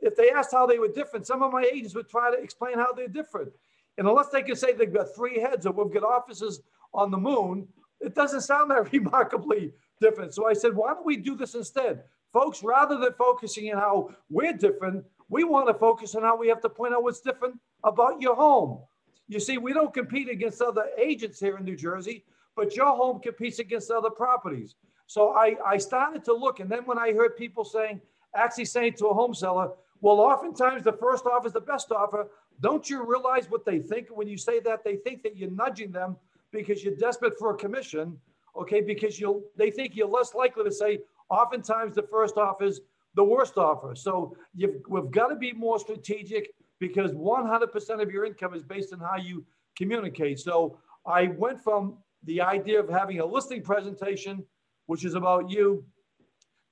[0.00, 2.78] if they asked how they were different, some of my agents would try to explain
[2.78, 3.52] how they're different.
[3.98, 6.60] And unless they can say they've got three heads or we've got offices
[6.94, 7.66] on the moon,
[8.00, 10.34] it doesn't sound that remarkably different.
[10.34, 12.04] So I said, why don't we do this instead?
[12.32, 16.48] Folks, rather than focusing on how we're different, we want to focus on how we
[16.48, 18.80] have to point out what's different about your home.
[19.28, 23.20] You see, we don't compete against other agents here in New Jersey, but your home
[23.20, 24.76] competes against other properties.
[25.06, 28.00] So I, I started to look, and then when I heard people saying,
[28.34, 32.28] actually saying to a home seller, well, oftentimes the first offer is the best offer.
[32.60, 34.84] Don't you realize what they think when you say that?
[34.84, 36.16] They think that you're nudging them
[36.52, 38.18] because you're desperate for a commission,
[38.56, 38.80] okay?
[38.80, 42.80] Because you'll they think you're less likely to say, oftentimes the first offer is
[43.14, 43.94] the worst offer.
[43.94, 48.92] So you've, we've got to be more strategic because 100% of your income is based
[48.92, 49.44] on how you
[49.76, 50.38] communicate.
[50.38, 54.44] So I went from the idea of having a listing presentation,
[54.86, 55.84] which is about you,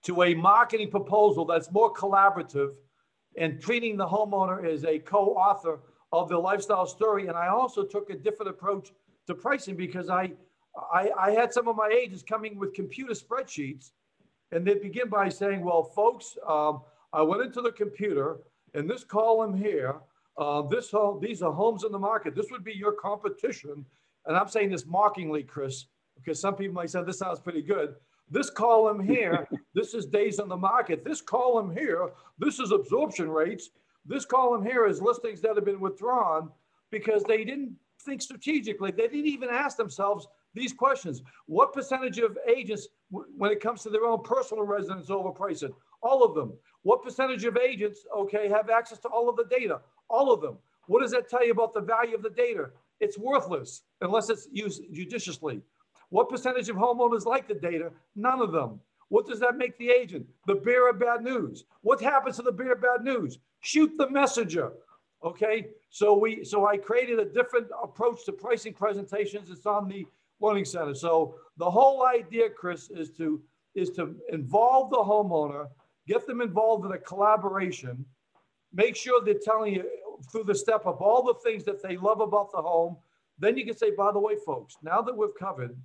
[0.04, 2.74] to a marketing proposal that's more collaborative
[3.36, 5.80] and treating the homeowner as a co-author
[6.12, 7.26] of the lifestyle story.
[7.26, 8.92] And I also took a different approach
[9.26, 10.32] to pricing because I,
[10.92, 13.90] I, I had some of my agents coming with computer spreadsheets
[14.52, 18.38] and they begin by saying, well, folks, um, I went into the computer
[18.74, 19.96] and this column here,
[20.36, 22.34] uh, this home, these are homes in the market.
[22.34, 23.84] This would be your competition.
[24.26, 25.86] And I'm saying this mockingly, Chris,
[26.16, 27.94] because some people might say this sounds pretty good.
[28.30, 31.04] This column here, this is days on the market.
[31.04, 33.70] This column here, this is absorption rates.
[34.06, 36.50] This column here is listings that have been withdrawn
[36.90, 38.90] because they didn't think strategically.
[38.90, 41.22] They didn't even ask themselves these questions.
[41.46, 45.72] What percentage of agents, when it comes to their own personal residence, overprice it?
[46.02, 46.52] All of them.
[46.82, 49.80] What percentage of agents, okay, have access to all of the data?
[50.08, 50.58] All of them.
[50.86, 52.70] What does that tell you about the value of the data?
[53.00, 55.62] It's worthless unless it's used judiciously.
[56.14, 57.90] What percentage of homeowners like the data?
[58.14, 58.78] None of them.
[59.08, 60.24] What does that make the agent?
[60.46, 61.64] The bearer of bad news.
[61.80, 63.40] What happens to the bearer of bad news?
[63.62, 64.70] Shoot the messenger.
[65.24, 69.50] Okay, so we so I created a different approach to pricing presentations.
[69.50, 70.06] It's on the
[70.38, 70.94] learning center.
[70.94, 73.42] So the whole idea, Chris, is to
[73.74, 75.66] is to involve the homeowner,
[76.06, 78.04] get them involved in a collaboration,
[78.72, 79.90] make sure they're telling you
[80.30, 82.96] through the step of all the things that they love about the home.
[83.40, 85.76] Then you can say, by the way, folks, now that we've covered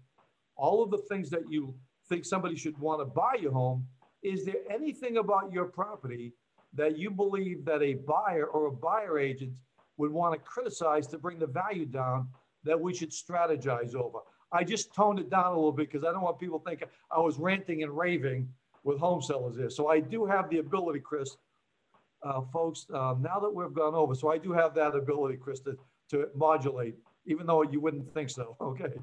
[0.60, 1.74] all of the things that you
[2.10, 3.88] think somebody should want to buy your home,
[4.22, 6.34] is there anything about your property
[6.74, 9.54] that you believe that a buyer or a buyer agent
[9.98, 12.28] would want to criticize to bring the value down
[12.64, 14.20] that we should strategize over?
[14.52, 17.20] I just toned it down a little bit because I don't want people thinking I
[17.20, 18.50] was ranting and raving
[18.84, 19.70] with home sellers there.
[19.70, 21.38] So I do have the ability, Chris,
[22.24, 25.60] uh, folks, uh, now that we've gone over, so I do have that ability, Chris,
[25.62, 25.78] to,
[26.10, 26.96] to modulate,
[27.26, 28.58] even though you wouldn't think so.
[28.62, 28.94] Okay.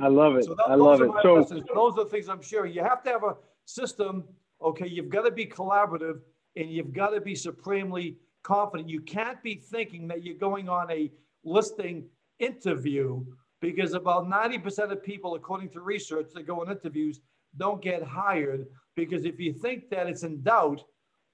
[0.00, 0.44] I love it.
[0.44, 1.10] So that, I love it.
[1.22, 2.72] So those are the things I'm sharing.
[2.72, 4.24] You have to have a system.
[4.62, 6.20] Okay, you've got to be collaborative,
[6.56, 8.88] and you've got to be supremely confident.
[8.88, 11.12] You can't be thinking that you're going on a
[11.44, 12.06] listing
[12.38, 13.24] interview
[13.60, 17.20] because about 90% of people, according to research that go on interviews,
[17.56, 20.82] don't get hired because if you think that it's in doubt,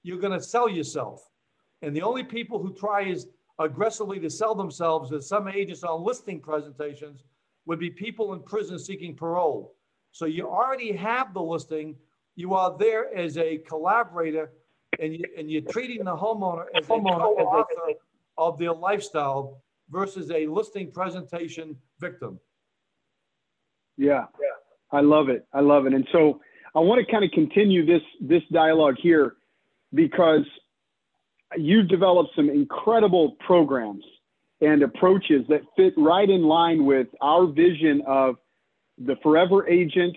[0.03, 1.21] you're going to sell yourself.
[1.81, 3.27] And the only people who try as
[3.59, 7.23] aggressively to sell themselves as some agents on listing presentations
[7.65, 9.75] would be people in prison seeking parole.
[10.11, 11.95] So you already have the listing.
[12.35, 14.51] You are there as a collaborator
[14.99, 17.93] and, you, and you're treating the homeowner as a co-author
[18.37, 22.39] of their lifestyle versus a listing presentation victim.
[23.97, 25.45] Yeah, yeah, I love it.
[25.53, 25.93] I love it.
[25.93, 26.41] And so
[26.75, 29.35] I want to kind of continue this this dialogue here
[29.93, 30.45] because
[31.57, 34.03] you've developed some incredible programs
[34.61, 38.35] and approaches that fit right in line with our vision of
[38.97, 40.15] the forever agent,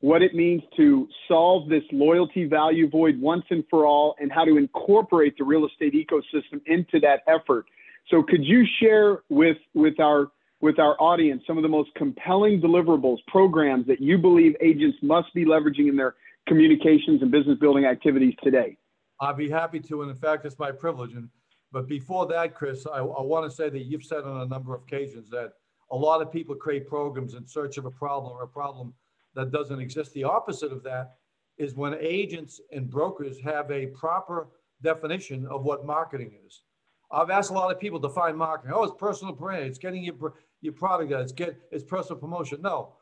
[0.00, 4.44] what it means to solve this loyalty value void once and for all, and how
[4.44, 7.66] to incorporate the real estate ecosystem into that effort.
[8.10, 10.30] So, could you share with with our
[10.60, 15.32] with our audience some of the most compelling deliverables, programs that you believe agents must
[15.34, 16.14] be leveraging in their
[16.46, 18.76] communications and business building activities today?
[19.20, 21.14] I'd be happy to, and in fact, it's my privilege.
[21.14, 21.28] And
[21.72, 24.74] but before that, Chris, I, I want to say that you've said on a number
[24.74, 25.52] of occasions that
[25.90, 28.94] a lot of people create programs in search of a problem or a problem
[29.34, 30.12] that doesn't exist.
[30.14, 31.14] The opposite of that
[31.58, 34.48] is when agents and brokers have a proper
[34.82, 36.62] definition of what marketing is.
[37.10, 38.74] I've asked a lot of people to define marketing.
[38.74, 39.64] Oh, it's personal brand.
[39.64, 41.20] It's getting your, your product out.
[41.20, 42.60] It's get it's personal promotion.
[42.62, 42.94] No,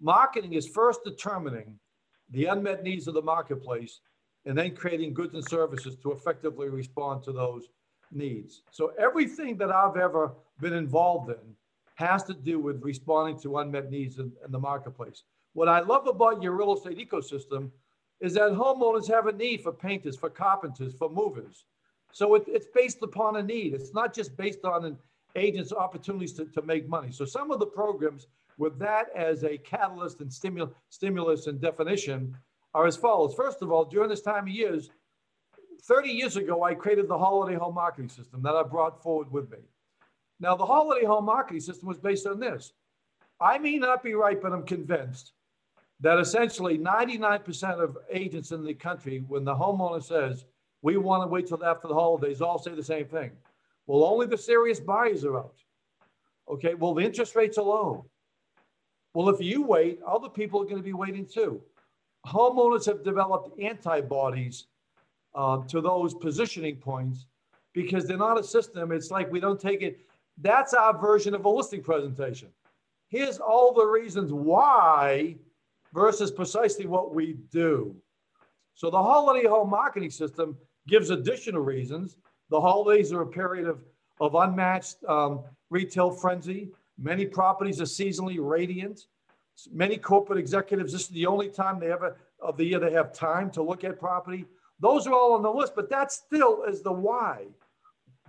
[0.00, 1.78] marketing is first determining
[2.30, 4.00] the unmet needs of the marketplace
[4.46, 7.68] and then creating goods and services to effectively respond to those
[8.12, 8.62] needs.
[8.70, 11.56] So everything that I've ever been involved in
[11.96, 15.22] has to do with responding to unmet needs in, in the marketplace.
[15.54, 17.70] What I love about your real estate ecosystem
[18.20, 21.64] is that homeowners have a need for painters, for carpenters, for movers.
[22.12, 23.74] So it, it's based upon a need.
[23.74, 24.98] It's not just based on an
[25.34, 27.12] agent's opportunities to, to make money.
[27.12, 28.26] So some of the programs
[28.58, 32.34] with that as a catalyst and stimul, stimulus and definition
[32.74, 33.34] are as follows.
[33.34, 34.90] First of all, during this time of years,
[35.82, 39.50] 30 years ago, I created the holiday home marketing system that I brought forward with
[39.50, 39.58] me.
[40.40, 42.72] Now, the holiday home marketing system was based on this.
[43.40, 45.32] I may not be right, but I'm convinced
[46.00, 50.44] that essentially 99% of agents in the country, when the homeowner says,
[50.82, 53.32] we want to wait till after the holidays, all say the same thing.
[53.86, 55.56] Well, only the serious buyers are out.
[56.48, 58.06] Okay, well, the interest rates are low.
[59.14, 61.62] Well, if you wait, other people are going to be waiting too.
[62.26, 64.66] Homeowners have developed antibodies
[65.36, 67.26] uh, to those positioning points
[67.74, 68.90] because they're not a system.
[68.90, 70.00] It's like we don't take it.
[70.38, 72.48] That's our version of a listing presentation.
[73.08, 75.36] Here's all the reasons why
[75.94, 77.94] versus precisely what we do.
[78.74, 80.56] So the holiday home marketing system
[80.88, 82.16] gives additional reasons.
[82.50, 83.82] The holidays are a period of,
[84.20, 86.70] of unmatched um, retail frenzy.
[86.98, 89.06] Many properties are seasonally radiant.
[89.72, 93.12] Many corporate executives, this is the only time they ever of the year they have
[93.12, 94.44] time to look at property.
[94.80, 97.46] Those are all on the list, but that still is the why.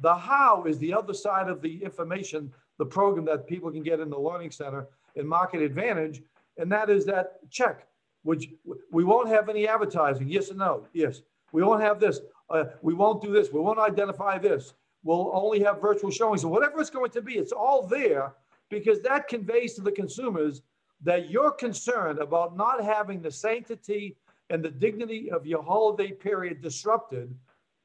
[0.02, 4.00] The how is the other side of the information, the program that people can get
[4.00, 6.22] in the Learning Center in Market Advantage.
[6.58, 7.88] And that is that check,
[8.24, 8.50] which
[8.92, 10.28] we won't have any advertising.
[10.28, 10.88] Yes or no?
[10.94, 11.22] Yes.
[11.52, 12.20] We won't have this.
[12.50, 13.52] Uh, we won't do this.
[13.52, 14.74] We won't identify this.
[15.04, 16.42] We'll only have virtual showings.
[16.42, 18.34] So whatever it's going to be, it's all there
[18.70, 20.62] because that conveys to the consumers
[21.04, 24.18] that you're concerned about not having the sanctity
[24.50, 27.34] and the dignity of your holiday period disrupted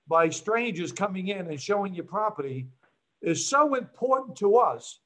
[0.08, 2.66] by strangers coming in and showing your property
[3.20, 5.00] is so important to us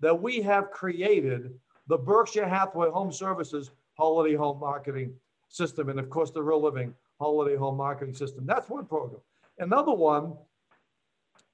[0.00, 1.52] that we have created
[1.88, 5.14] the Berkshire Hathaway Home Services Holiday Home Marketing
[5.48, 5.88] System.
[5.88, 8.44] And of course, the Real Living Holiday Home Marketing System.
[8.46, 9.20] That's one program.
[9.58, 10.34] Another one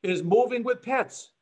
[0.03, 1.33] is moving with pets.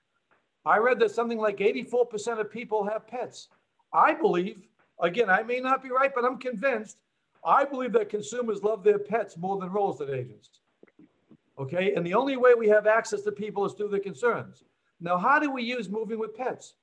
[0.67, 3.49] I read that something like 84% of people have pets.
[3.93, 4.69] I believe,
[5.01, 6.99] again, I may not be right, but I'm convinced
[7.45, 10.51] I believe that consumers love their pets more than real estate agents.
[11.59, 11.95] Okay.
[11.95, 14.65] And the only way we have access to people is through their concerns.
[15.01, 16.75] Now, how do we use moving with pets?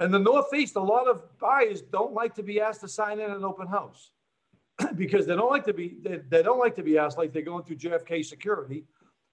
[0.00, 3.30] In the Northeast, a lot of buyers don't like to be asked to sign in
[3.30, 4.10] an open house
[4.96, 7.42] because they don't like to be they, they don't like to be asked like they're
[7.42, 8.84] going through JFK security.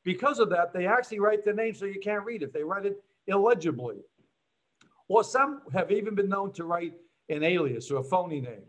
[0.03, 2.53] Because of that, they actually write their name so you can't read it.
[2.53, 3.97] They write it illegibly.
[5.07, 6.93] or some have even been known to write
[7.29, 8.63] an alias or a phony name.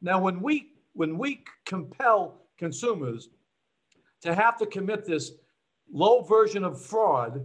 [0.00, 3.28] Now, when we when we compel consumers
[4.22, 5.32] to have to commit this
[5.92, 7.44] low version of fraud,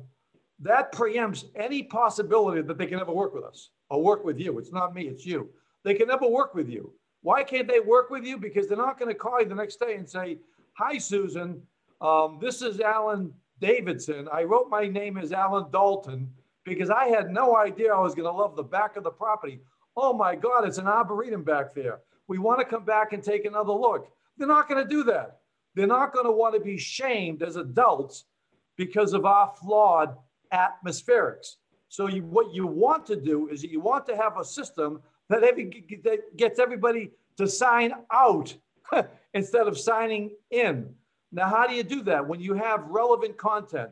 [0.59, 4.57] that preempts any possibility that they can ever work with us or work with you.
[4.59, 5.49] It's not me, it's you.
[5.83, 6.93] They can never work with you.
[7.21, 8.37] Why can't they work with you?
[8.37, 10.37] Because they're not going to call you the next day and say,
[10.77, 11.61] Hi, Susan,
[12.01, 14.27] um, this is Alan Davidson.
[14.31, 16.29] I wrote my name as Allan Dalton
[16.63, 19.59] because I had no idea I was going to love the back of the property.
[19.95, 22.01] Oh my God, it's an arboretum back there.
[22.27, 24.11] We want to come back and take another look.
[24.37, 25.39] They're not going to do that.
[25.75, 28.25] They're not going to want to be shamed as adults
[28.75, 30.17] because of our flawed
[30.53, 31.55] atmospherics.
[31.89, 35.01] So you, what you want to do is that you want to have a system
[35.29, 38.55] that, every, that gets everybody to sign out
[39.33, 40.93] instead of signing in.
[41.31, 42.27] Now, how do you do that?
[42.27, 43.91] When you have relevant content.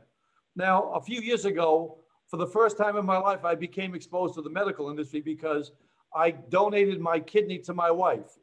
[0.56, 4.36] Now, a few years ago, for the first time in my life, I became exposed
[4.36, 5.72] to the medical industry because
[6.16, 8.38] I donated my kidney to my wife.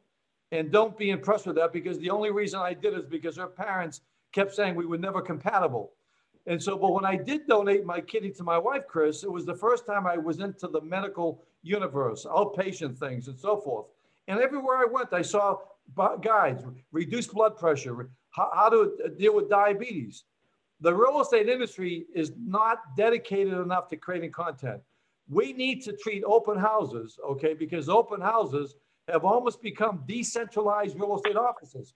[0.51, 3.47] And don't be impressed with that because the only reason I did is because her
[3.47, 4.01] parents
[4.31, 5.91] kept saying we were never compatible.
[6.45, 9.45] And so, but when I did donate my kidney to my wife, Chris, it was
[9.45, 13.87] the first time I was into the medical universe, outpatient things and so forth.
[14.27, 15.57] And everywhere I went, I saw
[16.21, 20.25] guides, reduce blood pressure, how, to deal with diabetes.
[20.81, 24.81] The real estate industry is not dedicated enough to creating content.
[25.29, 28.75] We need to treat open houses, okay, because open houses
[29.07, 31.93] have almost become decentralized real estate offices.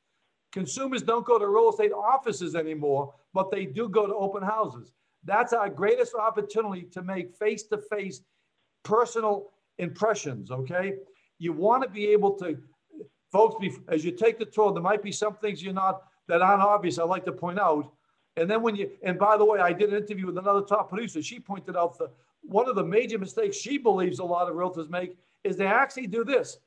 [0.51, 4.91] Consumers don't go to real estate offices anymore, but they do go to open houses.
[5.23, 8.21] That's our greatest opportunity to make face to face
[8.83, 10.93] personal impressions, okay?
[11.37, 12.57] You want to be able to,
[13.31, 16.63] folks, as you take the tour, there might be some things you're not, that aren't
[16.63, 17.91] obvious, I like to point out.
[18.37, 20.89] And then when you, and by the way, I did an interview with another top
[20.89, 21.21] producer.
[21.21, 22.09] She pointed out the,
[22.47, 26.07] one of the major mistakes she believes a lot of realtors make is they actually
[26.07, 26.57] do this.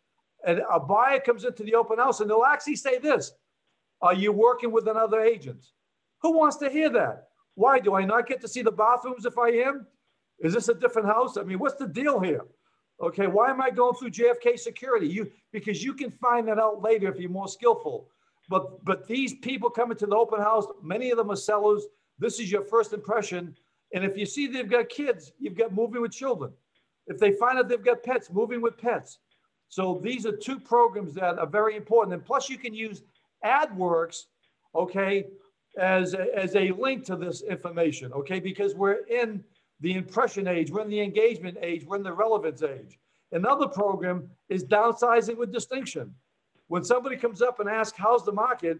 [0.47, 3.33] And a buyer comes into the open house and they'll actually say this
[4.03, 5.64] Are you working with another agent?
[6.22, 7.28] Who wants to hear that?
[7.55, 9.87] Why do I not get to see the bathrooms if I am?
[10.39, 11.37] Is this a different house?
[11.37, 12.43] I mean, what's the deal here?
[13.03, 15.09] Okay, why am I going through JFK security?
[15.09, 18.09] You because you can find that out later if you're more skillful.
[18.49, 21.85] But but these people coming to the open house, many of them are sellers.
[22.18, 23.57] This is your first impression.
[23.93, 26.53] And if you see they've got kids, you've got moving with children.
[27.07, 29.18] If they find out they've got pets, moving with pets.
[29.68, 32.14] So these are two programs that are very important.
[32.14, 33.03] And plus you can use
[33.45, 34.24] ADwerks,
[34.74, 35.26] okay,
[35.78, 39.43] as a, as a link to this information, okay, because we're in
[39.80, 42.99] the impression age, we're in the engagement age, we're in the relevance age.
[43.32, 46.14] Another program is downsizing with distinction.
[46.66, 48.78] When somebody comes up and asks, how's the market?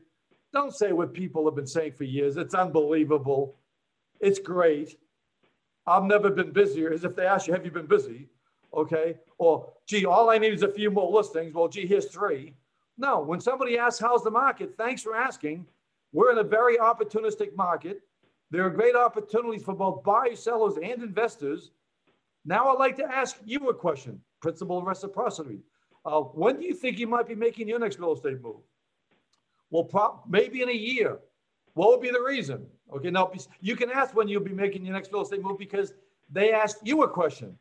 [0.53, 2.37] Don't say what people have been saying for years.
[2.37, 3.57] It's unbelievable.
[4.21, 4.99] It's great.
[5.87, 8.29] I've never been busier, as if they ask you, have you been busy?
[8.75, 9.17] Okay.
[9.39, 11.55] Or, gee, all I need is a few more listings.
[11.55, 12.55] Well, gee, here's three.
[12.99, 14.75] No, when somebody asks, how's the market?
[14.77, 15.67] Thanks for asking.
[16.13, 18.03] We're in a very opportunistic market.
[18.51, 21.71] There are great opportunities for both buyers, sellers, and investors.
[22.45, 25.61] Now, I'd like to ask you a question principle of reciprocity.
[26.05, 28.63] Uh, when do you think you might be making your next real estate move?
[29.71, 31.19] Well, maybe in a year.
[31.75, 32.67] What would be the reason?
[32.93, 33.31] Okay, now
[33.61, 35.95] you can ask when you'll be making your next real estate move because
[36.31, 37.57] they asked you a question.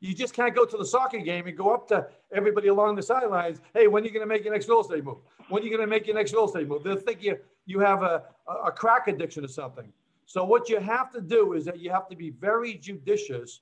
[0.00, 3.02] You just can't go to the soccer game and go up to everybody along the
[3.02, 3.60] sidelines.
[3.74, 5.18] Hey, when are you going to make your next real estate move?
[5.48, 6.84] When are you going to make your next real estate move?
[6.84, 8.22] They'll think you you have a,
[8.64, 9.92] a crack addiction or something.
[10.24, 13.60] So what you have to do is that you have to be very judicious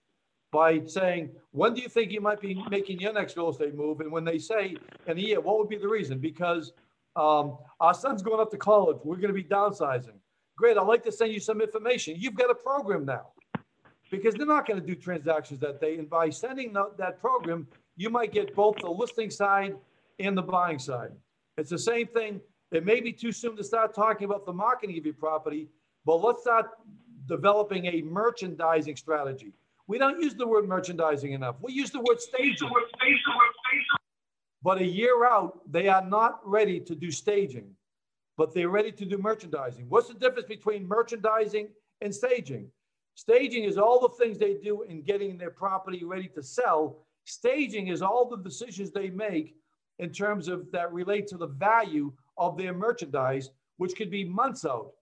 [0.52, 4.00] by saying, when do you think you might be making your next real estate move?
[4.00, 6.18] And when they say in a year, what would be the reason?
[6.18, 6.72] Because
[7.16, 8.98] um, our son's going up to college.
[9.04, 10.18] We're going to be downsizing.
[10.56, 10.78] Great.
[10.78, 12.16] I'd like to send you some information.
[12.18, 13.28] You've got a program now
[14.10, 15.98] because they're not going to do transactions that day.
[15.98, 19.76] And by sending that program, you might get both the listing side
[20.18, 21.12] and the buying side.
[21.58, 22.40] It's the same thing.
[22.72, 25.68] It may be too soon to start talking about the marketing of your property,
[26.04, 26.70] but let's start
[27.26, 29.52] developing a merchandising strategy.
[29.86, 31.56] We don't use the word merchandising enough.
[31.60, 32.70] We use the word staging.
[34.62, 37.70] But a year out, they are not ready to do staging,
[38.36, 39.86] but they're ready to do merchandising.
[39.88, 41.68] What's the difference between merchandising
[42.00, 42.68] and staging?
[43.14, 46.98] Staging is all the things they do in getting their property ready to sell.
[47.24, 49.56] Staging is all the decisions they make
[49.98, 54.66] in terms of that relate to the value of their merchandise, which could be months
[54.66, 54.92] out.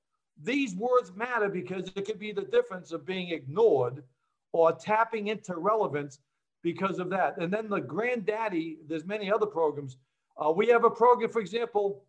[0.42, 4.04] These words matter because it could be the difference of being ignored
[4.52, 6.20] or tapping into relevance
[6.62, 7.36] because of that.
[7.38, 9.96] And then the granddaddy, there's many other programs.
[10.36, 12.04] Uh, we have a program, for example,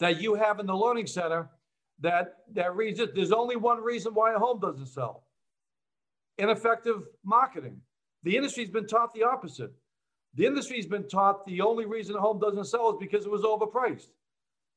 [0.00, 1.48] that you have in the Learning Center
[2.00, 3.14] that that reads it.
[3.14, 5.24] There's only one reason why a home doesn't sell:
[6.38, 7.80] ineffective marketing.
[8.22, 9.72] The industry's been taught the opposite.
[10.34, 13.42] The industry's been taught the only reason a home doesn't sell is because it was
[13.42, 14.08] overpriced.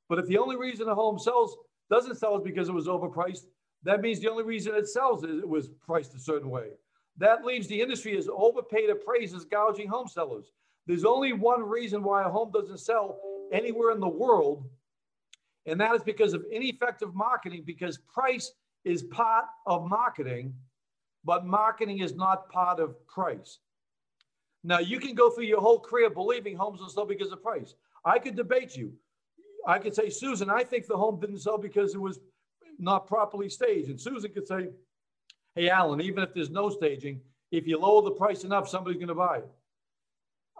[0.09, 1.57] But if the only reason a home sells
[1.89, 3.45] doesn't sell is because it was overpriced,
[3.83, 6.69] that means the only reason it sells is it was priced a certain way.
[7.17, 10.51] That leaves the industry as overpaid appraisers gouging home sellers.
[10.85, 13.19] There's only one reason why a home doesn't sell
[13.51, 14.69] anywhere in the world,
[15.67, 18.53] and that is because of ineffective marketing, because price
[18.85, 20.53] is part of marketing,
[21.25, 23.59] but marketing is not part of price.
[24.63, 27.75] Now, you can go through your whole career believing homes will sell because of price.
[28.05, 28.93] I could debate you.
[29.67, 32.19] I could say, Susan, I think the home didn't sell because it was
[32.79, 33.89] not properly staged.
[33.89, 34.69] And Susan could say,
[35.55, 37.19] hey, Allan, even if there's no staging,
[37.51, 39.49] if you lower the price enough, somebody's going to buy it.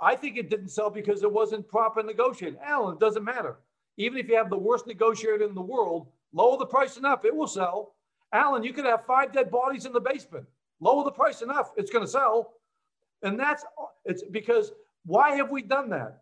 [0.01, 2.59] I think it didn't sell because it wasn't proper negotiated.
[2.61, 3.57] Allan, it doesn't matter.
[3.97, 7.35] Even if you have the worst negotiator in the world, lower the price enough, it
[7.35, 7.95] will sell.
[8.31, 10.45] Allan, you could have five dead bodies in the basement.
[10.79, 12.53] Lower the price enough, it's going to sell.
[13.23, 13.65] And that's
[14.05, 14.71] it's because
[15.05, 16.21] why have we done that?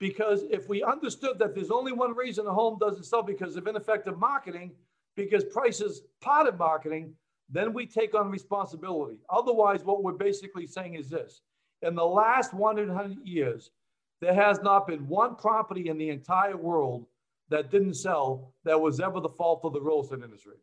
[0.00, 3.68] Because if we understood that there's only one reason a home doesn't sell because of
[3.68, 4.72] ineffective marketing,
[5.14, 7.14] because price is part of marketing,
[7.48, 9.18] then we take on responsibility.
[9.30, 11.42] Otherwise, what we're basically saying is this
[11.82, 13.70] in the last 100 years,
[14.20, 17.06] there has not been one property in the entire world
[17.52, 20.56] that didn't sell that was ever the fault of the real estate industry.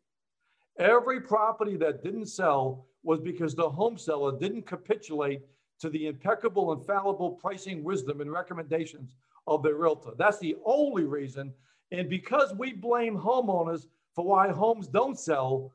[0.77, 5.41] Every property that didn't sell was because the home seller didn't capitulate
[5.79, 9.15] to the impeccable, infallible pricing wisdom and recommendations
[9.47, 10.11] of their realtor.
[10.17, 11.53] That's the only reason.
[11.91, 15.71] And because we blame homeowners for why homes don't sell,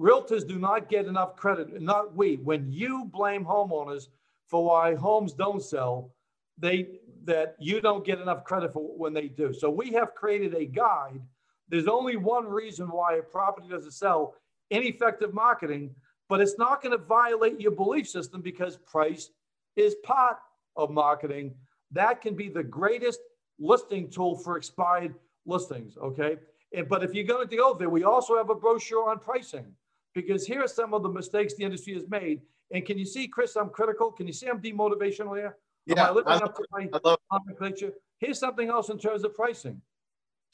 [0.00, 2.36] realtors do not get enough credit, not we.
[2.36, 4.08] When you blame homeowners
[4.46, 6.14] for why homes don't sell,
[6.58, 9.52] they that you don't get enough credit for when they do.
[9.52, 11.20] So we have created a guide.
[11.68, 14.34] There's only one reason why a property doesn't sell,
[14.70, 15.94] ineffective marketing,
[16.28, 19.30] but it's not going to violate your belief system because price
[19.76, 20.38] is part
[20.76, 21.54] of marketing.
[21.92, 23.20] That can be the greatest
[23.58, 25.14] listing tool for expired
[25.46, 25.96] listings.
[25.96, 26.36] Okay.
[26.74, 29.66] And, but if you're going to go there, we also have a brochure on pricing
[30.14, 32.40] because here are some of the mistakes the industry has made.
[32.70, 34.10] And can you see, Chris, I'm critical.
[34.10, 35.56] Can you see I'm demotivational here?
[35.86, 36.88] Yeah, Am I up to my
[37.30, 37.92] nomenclature?
[38.18, 39.80] Here's something else in terms of pricing.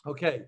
[0.07, 0.43] Okay.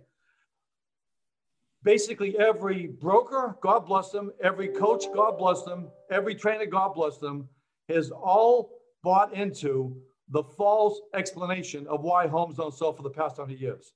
[1.82, 7.18] Basically, every broker, God bless them, every coach, God bless them, every trainer, God bless
[7.18, 7.48] them,
[7.88, 8.70] has all
[9.02, 9.96] bought into
[10.28, 13.92] the false explanation of why homes don't sell for the past 100 years.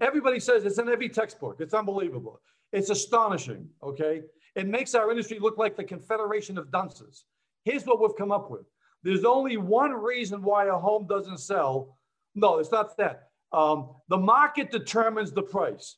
[0.00, 1.56] Everybody says it's in every textbook.
[1.60, 2.40] It's unbelievable.
[2.72, 4.22] It's astonishing, okay?
[4.56, 7.24] It makes our industry look like the Confederation of Dunces.
[7.64, 8.66] Here's what we've come up with.
[9.02, 11.96] There's only one reason why a home doesn't sell.
[12.34, 13.28] No, it's not that.
[13.52, 15.96] Um, the market determines the price.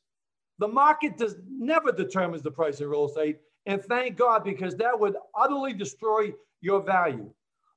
[0.59, 3.39] The market does never determines the price in real estate.
[3.67, 7.31] And thank God, because that would utterly destroy your value.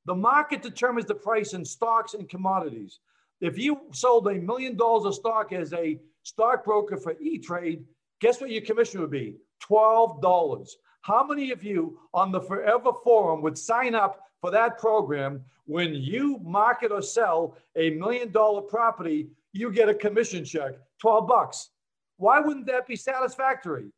[0.05, 2.99] The market determines the price in stocks and commodities.
[3.39, 7.83] If you sold a million dollars of stock as a stockbroker for E-Trade,
[8.19, 9.37] guess what your commission would be?
[9.69, 10.69] $12.
[11.03, 15.93] How many of you on the Forever Forum would sign up for that program when
[15.93, 21.69] you market or sell a million dollar property, you get a commission check, 12 bucks.
[22.17, 23.91] Why wouldn't that be satisfactory?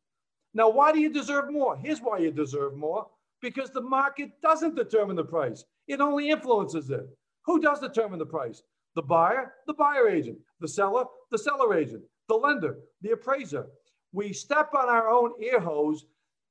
[0.52, 1.76] Now, why do you deserve more?
[1.76, 3.06] Here's why you deserve more
[3.40, 7.06] because the market doesn't determine the price, it only influences it.
[7.44, 8.62] Who does determine the price?
[8.96, 13.66] The buyer, the buyer agent, the seller, the seller agent, the lender, the appraiser.
[14.12, 16.06] We step on our own ear hose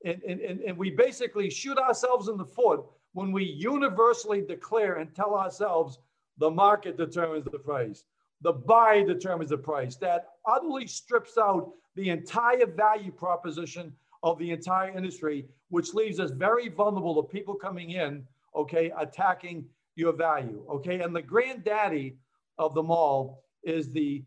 [0.06, 5.14] and, and, and, we basically shoot ourselves in the foot when we universally declare and
[5.16, 6.00] tell ourselves
[6.38, 8.04] the market determines the price,
[8.42, 9.96] the buyer determines the price.
[9.96, 16.32] That utterly strips out the entire value proposition of the entire industry, which leaves us
[16.32, 18.26] very vulnerable to people coming in,
[18.56, 21.02] okay, attacking your value, okay?
[21.02, 22.18] And the granddaddy
[22.58, 24.24] of them all is the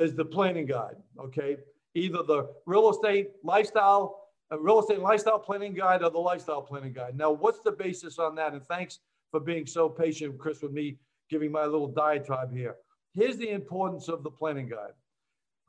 [0.00, 0.96] is the planning guide.
[1.18, 1.58] Okay,
[1.94, 4.21] either the real estate lifestyle,
[4.52, 7.16] a real estate lifestyle planning guide, or the lifestyle planning guide.
[7.16, 8.52] Now, what's the basis on that?
[8.52, 9.00] And thanks
[9.30, 10.98] for being so patient, Chris, with me
[11.30, 12.76] giving my little diatribe here.
[13.14, 14.92] Here's the importance of the planning guide.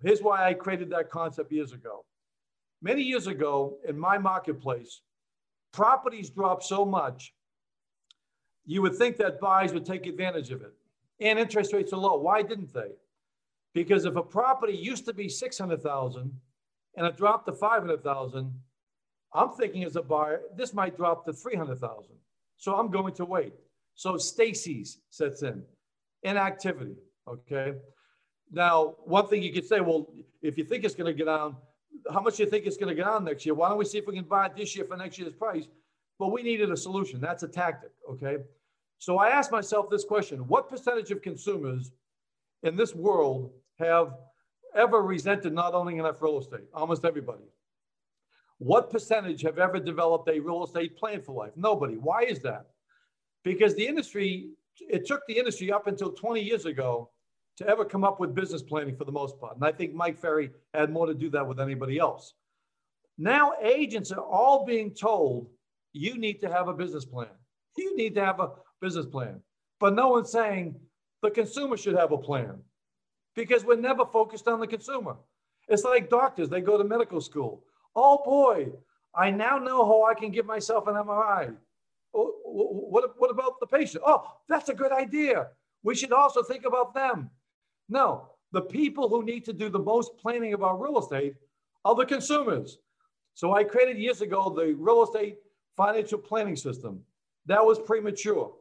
[0.04, 2.04] Here's why I created that concept years ago.
[2.82, 5.02] Many years ago, in my marketplace,
[5.72, 7.34] properties dropped so much,
[8.66, 10.74] you would think that buyers would take advantage of it
[11.22, 12.18] and interest rates are low.
[12.18, 12.92] Why didn't they?
[13.74, 16.32] Because if a property used to be 600,000
[16.98, 18.54] and it dropped to 500,000,
[19.34, 22.12] I'm thinking as a buyer, this might drop to 300,000.
[22.58, 23.54] So I'm going to wait.
[23.96, 25.64] So Stacy's sets in,
[26.24, 26.96] inactivity.
[27.28, 27.74] Okay.
[28.52, 30.08] Now, one thing you could say, well,
[30.42, 31.56] if you think it's going to get down,
[32.12, 33.56] how much do you think it's going to get down next year?
[33.56, 35.68] Why don't we see if we can buy it this year for next year's price?
[36.20, 37.20] but we needed a solution.
[37.20, 38.38] That's a tactic, okay?
[38.98, 41.92] So I asked myself this question What percentage of consumers
[42.64, 44.14] in this world have
[44.76, 46.68] ever resented not owning enough real estate?
[46.74, 47.44] Almost everybody.
[48.64, 51.52] What percentage have ever developed a real estate plan for life?
[51.58, 51.96] Nobody.
[51.96, 52.68] Why is that?
[53.44, 57.10] Because the industry, it took the industry up until 20 years ago
[57.58, 59.58] to ever come up with business planning for the most part.
[59.58, 62.36] And I think Mike Ferry had more to do that with anybody else.
[63.18, 65.50] Now agents are all being told
[65.92, 67.28] you need to have a business plan.
[67.76, 69.42] You need to have a business plan.
[69.82, 70.80] But no one's saying
[71.22, 72.62] the consumer should have a plan
[73.36, 75.18] because we're never focused on the consumer.
[75.68, 77.66] It's like doctors, they go to medical school.
[77.96, 78.70] Oh boy,
[79.16, 81.56] I now know how I can give myself an MRI.
[82.16, 84.04] Oh, what, what about the patient?
[84.06, 85.48] Oh, that's a good idea.
[85.84, 87.30] We should also think about them.
[87.90, 91.36] No, the people who need to do the most planning about real estate
[91.86, 92.78] are the consumers.
[93.34, 95.38] So I created years ago the real estate
[95.76, 97.02] financial planning system.
[97.46, 98.52] That was premature.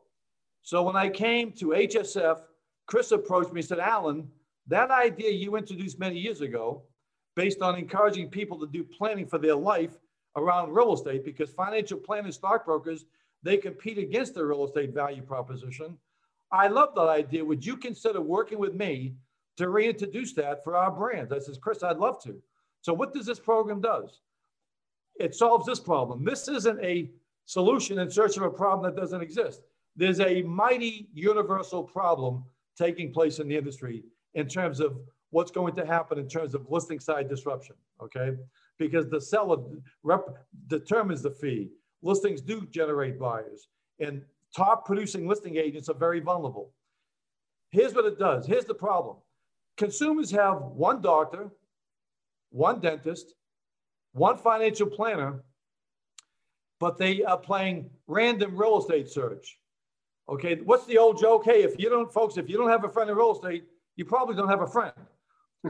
[0.62, 2.38] So when I came to HSF,
[2.86, 4.28] Chris approached me and said, Allan,
[4.66, 6.82] that idea you introduced many years ago,
[7.34, 9.98] based on encouraging people to do planning for their life
[10.36, 13.04] around real estate, because financial planners, stockbrokers,
[13.42, 15.96] they compete against the real estate value proposition.
[16.50, 17.44] I love that idea.
[17.44, 19.14] Would you consider working with me
[19.56, 21.32] to reintroduce that for our brand?
[21.32, 22.40] I says, Chris, I'd love to.
[22.82, 24.20] So what does this program does?
[25.16, 26.24] It solves this problem.
[26.24, 27.10] This isn't a
[27.46, 29.62] solution in search of a problem that doesn't exist.
[29.96, 32.44] There's a mighty universal problem
[32.76, 34.04] taking place in the industry
[34.34, 34.98] in terms of
[35.32, 38.36] what's going to happen in terms of listing side disruption, okay?
[38.78, 39.56] Because the seller
[40.68, 41.70] determines the fee.
[42.02, 43.66] Listings do generate buyers.
[43.98, 44.22] And
[44.54, 46.72] top producing listing agents are very vulnerable.
[47.70, 48.46] Here's what it does.
[48.46, 49.16] Here's the problem.
[49.78, 51.48] Consumers have one doctor,
[52.50, 53.34] one dentist,
[54.12, 55.42] one financial planner,
[56.78, 59.58] but they are playing random real estate search.
[60.28, 61.46] Okay, what's the old joke?
[61.46, 63.64] Hey, if you don't, folks, if you don't have a friend in real estate,
[63.96, 64.92] you probably don't have a friend.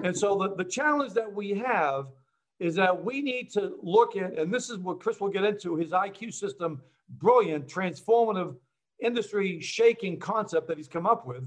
[0.03, 2.07] And so the, the challenge that we have
[2.61, 5.76] is that we need to look at, and this is what Chris will get into,
[5.76, 6.80] his IQ system,
[7.18, 8.55] brilliant, transformative
[9.01, 11.45] industry shaking concept that he's come up with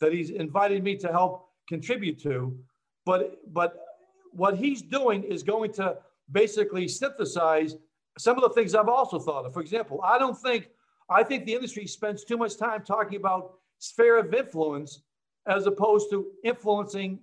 [0.00, 2.56] that he's invited me to help contribute to.
[3.04, 3.84] But but
[4.32, 5.96] what he's doing is going to
[6.30, 7.76] basically synthesize
[8.18, 9.54] some of the things I've also thought of.
[9.54, 10.68] For example, I don't think
[11.10, 15.02] I think the industry spends too much time talking about sphere of influence
[15.46, 17.18] as opposed to influencing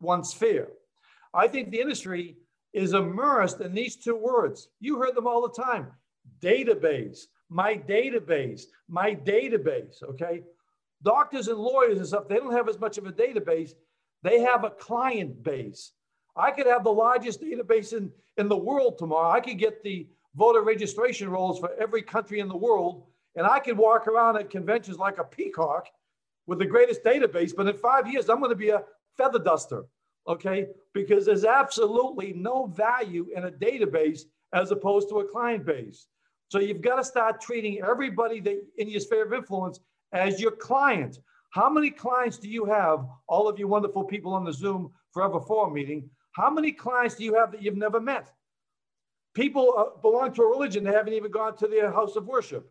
[0.00, 0.68] one sphere.
[1.32, 2.36] I think the industry
[2.72, 4.68] is immersed in these two words.
[4.80, 5.88] You heard them all the time
[6.40, 10.02] database, my database, my database.
[10.02, 10.42] Okay.
[11.02, 13.70] Doctors and lawyers and stuff, they don't have as much of a database.
[14.22, 15.92] They have a client base.
[16.36, 19.30] I could have the largest database in, in the world tomorrow.
[19.30, 23.58] I could get the voter registration rolls for every country in the world, and I
[23.60, 25.86] could walk around at conventions like a peacock
[26.46, 27.54] with the greatest database.
[27.56, 28.84] But in five years, I'm going to be a
[29.20, 29.82] feather duster,
[30.26, 30.66] okay?
[30.94, 34.22] Because there's absolutely no value in a database
[34.54, 36.06] as opposed to a client base.
[36.48, 39.78] So you've got to start treating everybody that in your sphere of influence
[40.12, 41.20] as your client.
[41.50, 43.06] How many clients do you have?
[43.28, 46.08] All of you wonderful people on the Zoom Forever Forum meeting.
[46.32, 48.32] How many clients do you have that you've never met?
[49.34, 52.70] People uh, belong to a religion they haven't even gone to their house of worship.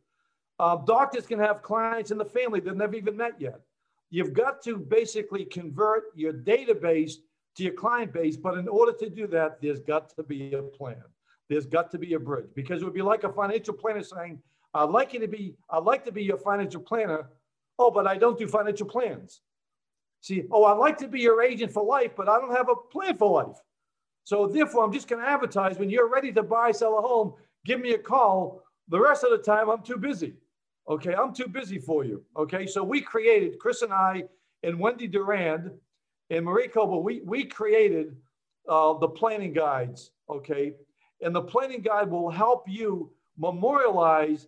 [0.59, 3.61] Uh, doctors can have clients in the family they've never even met yet.
[4.09, 7.13] You've got to basically convert your database
[7.55, 10.61] to your client base, but in order to do that, there's got to be a
[10.61, 11.03] plan.
[11.49, 14.39] There's got to be a bridge because it would be like a financial planner saying,
[14.73, 17.29] I'd like you to be, I'd like to be your financial planner.
[17.77, 19.41] Oh, but I don't do financial plans.
[20.21, 22.75] See, oh, I'd like to be your agent for life, but I don't have a
[22.75, 23.57] plan for life.
[24.25, 27.33] So therefore, I'm just going to advertise when you're ready to buy, sell a home,
[27.65, 28.61] give me a call.
[28.89, 30.33] The rest of the time, I'm too busy.
[30.89, 32.23] Okay, I'm too busy for you.
[32.35, 34.23] Okay, so we created, Chris and I
[34.63, 35.69] and Wendy Durand
[36.31, 38.15] and Marie Coble, we, we created
[38.67, 40.11] uh, the planning guides.
[40.29, 40.73] Okay,
[41.21, 44.47] and the planning guide will help you memorialize,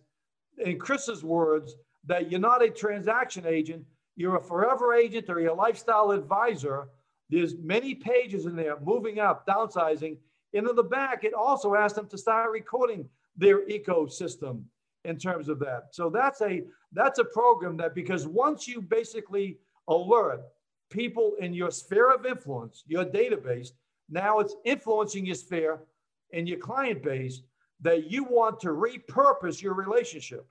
[0.58, 1.76] in Chris's words,
[2.06, 3.84] that you're not a transaction agent,
[4.16, 6.88] you're a forever agent or you're a lifestyle advisor.
[7.30, 10.18] There's many pages in there, moving up, downsizing.
[10.54, 14.64] And in the back, it also asks them to start recording their ecosystem
[15.04, 15.88] in terms of that.
[15.92, 20.42] So that's a that's a program that because once you basically alert
[20.90, 23.70] people in your sphere of influence, your database,
[24.08, 25.80] now it's influencing your sphere
[26.32, 27.42] and your client base
[27.80, 30.46] that you want to repurpose your relationship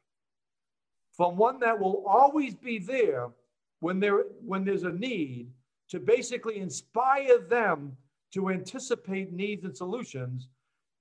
[1.13, 3.29] from one that will always be there
[3.79, 5.49] when there when there's a need
[5.89, 7.95] to basically inspire them
[8.33, 10.47] to anticipate needs and solutions,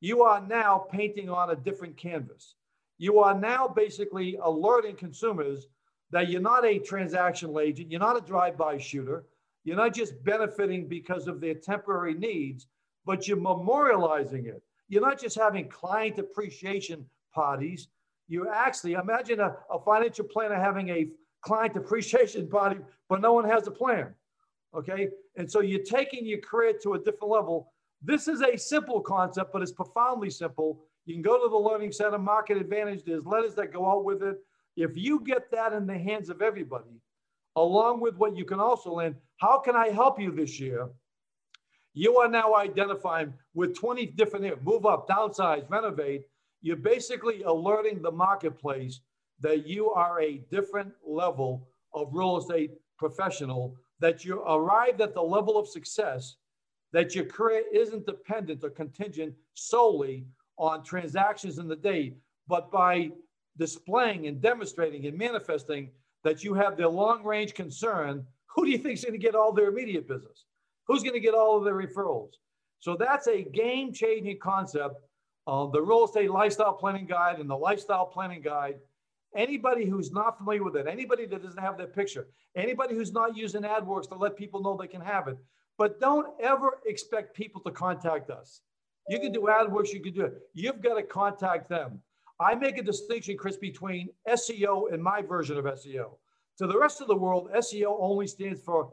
[0.00, 2.56] you are now painting on a different canvas.
[3.00, 5.68] You are now basically alerting consumers
[6.10, 9.24] that you're not a transactional agent, you're not a drive-by shooter,
[9.64, 12.66] you're not just benefiting because of their temporary needs,
[13.06, 14.62] but you're memorializing it.
[14.90, 17.88] You're not just having client appreciation parties.
[18.28, 21.08] You actually imagine a, a financial planner having a
[21.40, 24.14] client appreciation party, but no one has a plan.
[24.76, 25.08] Okay.
[25.36, 27.72] And so you're taking your career to a different level.
[28.02, 30.84] This is a simple concept, but it's profoundly simple.
[31.06, 33.04] You can go to the Learning Center, Market Advantage.
[33.04, 34.38] There's letters that go out with it.
[34.76, 37.00] If you get that in the hands of everybody,
[37.56, 40.88] along with what you can also learn, how can I help you this year?
[41.92, 46.22] You are now identifying with 20 different move up, downsize, renovate.
[46.62, 49.00] You're basically alerting the marketplace
[49.40, 55.22] that you are a different level of real estate professional, that you arrived at the
[55.22, 56.36] level of success,
[56.92, 60.26] that your career isn't dependent or contingent solely
[60.60, 62.12] on transactions in the day,
[62.46, 63.10] but by
[63.56, 65.90] displaying and demonstrating and manifesting
[66.22, 69.34] that you have their long range concern, who do you think is going to get
[69.34, 70.44] all their immediate business?
[70.86, 72.32] Who's going to get all of their referrals?
[72.80, 74.96] So that's a game changing concept.
[75.46, 78.76] Uh, the real estate lifestyle planning guide and the lifestyle planning guide.
[79.34, 83.36] Anybody who's not familiar with it, anybody that doesn't have that picture, anybody who's not
[83.36, 85.38] using ADwerks to let people know they can have it,
[85.78, 88.60] but don't ever expect people to contact us.
[89.10, 90.34] You can do ADwerks, you can do it.
[90.54, 91.98] You've got to contact them.
[92.38, 96.12] I make a distinction, Chris, between SEO and my version of SEO.
[96.58, 98.92] To the rest of the world, SEO only stands for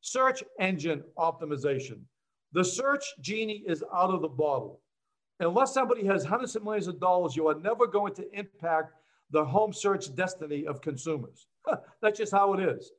[0.00, 2.00] search engine optimization.
[2.52, 4.80] The search genie is out of the bottle.
[5.38, 8.94] Unless somebody has hundreds of millions of dollars, you are never going to impact
[9.32, 11.46] the home search destiny of consumers.
[12.00, 12.90] That's just how it is.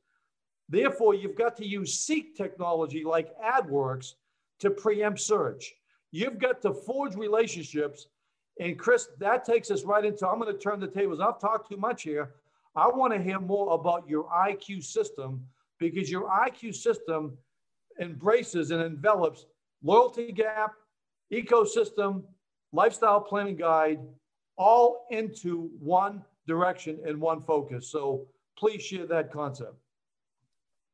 [0.68, 4.12] Therefore, you've got to use seek technology like ADwerks
[4.60, 5.74] to preempt search.
[6.12, 8.08] You've got to forge relationships
[8.60, 11.18] and Chris, that takes us right into I'm going to turn the tables.
[11.18, 12.34] I've talked too much here.
[12.76, 15.42] I want to hear more about your IQ system
[15.78, 17.38] because your IQ system
[17.98, 19.46] embraces and envelops
[19.82, 20.74] loyalty gap,
[21.32, 22.22] ecosystem,
[22.72, 23.98] lifestyle planning guide,
[24.58, 27.88] all into one direction and one focus.
[27.88, 28.26] So
[28.58, 29.74] please share that concept.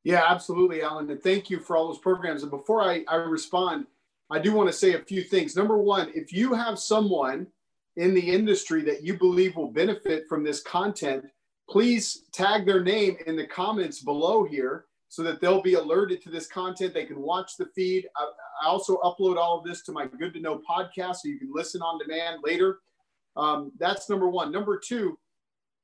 [0.05, 1.11] Yeah, absolutely, Allan.
[1.11, 2.43] And thank you for all those programs.
[2.43, 3.87] And before I, I respond,
[4.31, 5.57] I do want to say a few things.
[5.57, 7.47] Number one, if you have someone
[7.97, 11.25] in the industry that you believe will benefit from this content,
[11.69, 16.31] please tag their name in the comments below here so that they'll be alerted to
[16.31, 16.93] this content.
[16.93, 18.07] They can watch the feed.
[18.17, 18.29] I,
[18.65, 21.53] I also upload all of this to my Good to Know podcast so you can
[21.53, 22.81] listen on demand later.
[23.37, 24.51] Um, that's number one.
[24.51, 25.19] Number two,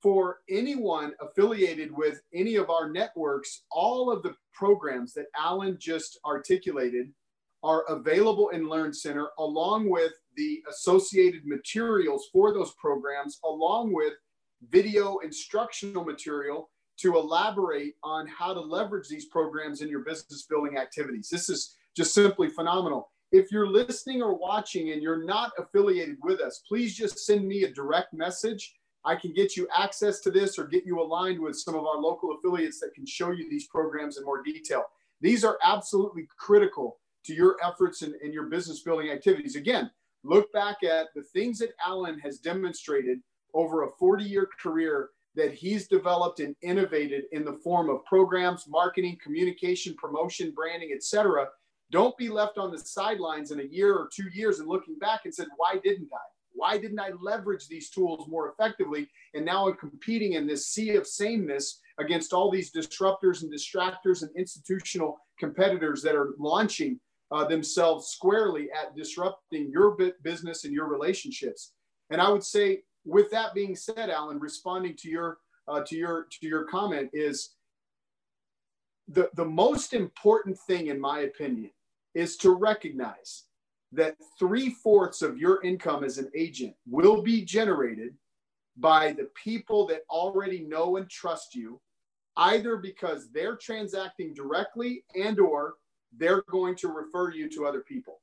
[0.03, 6.19] for anyone affiliated with any of our networks, all of the programs that Allan just
[6.27, 7.13] articulated
[7.63, 14.15] are available in Learn Center along with the associated materials for those programs, along with
[14.71, 20.77] video instructional material to elaborate on how to leverage these programs in your business building
[20.77, 21.29] activities.
[21.29, 23.11] This is just simply phenomenal.
[23.33, 27.65] If you're listening or watching and you're not affiliated with us, please just send me
[27.65, 28.75] a direct message.
[29.05, 31.97] I can get you access to this or get you aligned with some of our
[31.97, 34.85] local affiliates that can show you these programs in more detail.
[35.21, 39.57] These are absolutely critical to your efforts and, and your business building activities.
[39.57, 39.91] Again,
[40.25, 43.19] look back at the things that Allan has demonstrated
[43.55, 48.67] over a 40 year career that he's developed and innovated in the form of programs,
[48.69, 51.47] marketing, communication, promotion, branding, etc.
[51.91, 55.23] Don't be left on the sidelines in a year or two years and looking back
[55.25, 56.33] and said, why didn't I?
[56.55, 59.09] Why didn't I leverage these tools more effectively?
[59.35, 64.23] And now I'm competing in this sea of sameness against all these disruptors and distractors
[64.23, 67.01] and institutional competitors that are launching
[67.33, 71.73] uh, themselves squarely at disrupting your business and your relationships.
[72.11, 76.27] And I would say, with that being said, Allan, responding to your uh, to your
[76.31, 77.55] to your comment is
[79.09, 81.71] the the most important thing, in my opinion,
[82.15, 83.45] is to recognize
[83.93, 88.15] that three fourths of your income as an agent will be generated
[88.77, 91.81] by the people that already know and trust you
[92.37, 95.75] either because they're transacting directly and or
[96.17, 98.21] they're going to refer you to other people.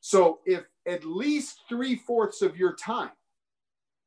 [0.00, 3.12] So if at least three fourths of your time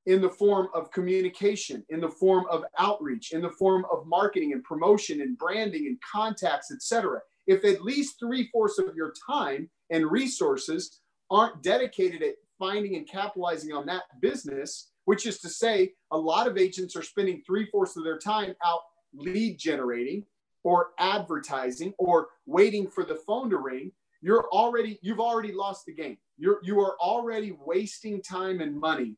[0.06, 4.54] in the form of communication, in the form of outreach, in the form of marketing
[4.54, 7.20] and promotion and branding and contacts, etc.
[7.48, 11.02] If at least three fourths of your time and resources
[11.32, 16.48] aren't dedicated at finding and capitalizing on that business, which is to say, a lot
[16.48, 18.82] of agents are spending three fourths of their time out
[19.14, 20.24] lead generating,
[20.66, 23.92] or advertising or waiting for the phone to ring,
[24.22, 26.18] you're already you've already lost the game.
[26.38, 29.16] You're you are already wasting time and money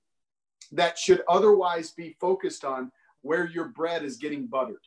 [0.74, 2.91] that should otherwise be focused on
[3.22, 4.84] where your bread is getting buttered.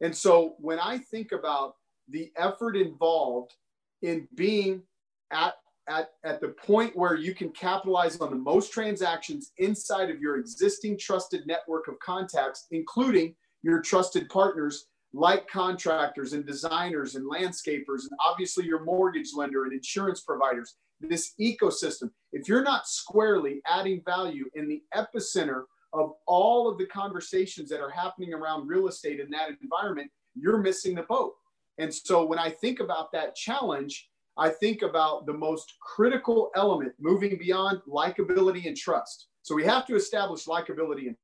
[0.00, 1.74] And so when I think about
[2.08, 3.52] the effort involved
[4.00, 4.82] in being
[5.30, 5.54] at,
[5.88, 10.38] at, at the point where you can capitalize on the most transactions inside of your
[10.38, 18.02] existing trusted network of contacts, including your trusted partners like contractors and designers and landscapers,
[18.02, 22.10] and obviously your mortgage lender and insurance providers, this ecosystem.
[22.32, 27.80] If you're not squarely adding value in the epicenter of all of the conversations that
[27.80, 31.32] are happening around real estate in that environment, you're missing the boat.
[31.78, 36.92] And so when I think about that challenge, I think about the most critical element
[37.00, 39.28] moving beyond likability and trust.
[39.42, 41.16] So we have to establish likability in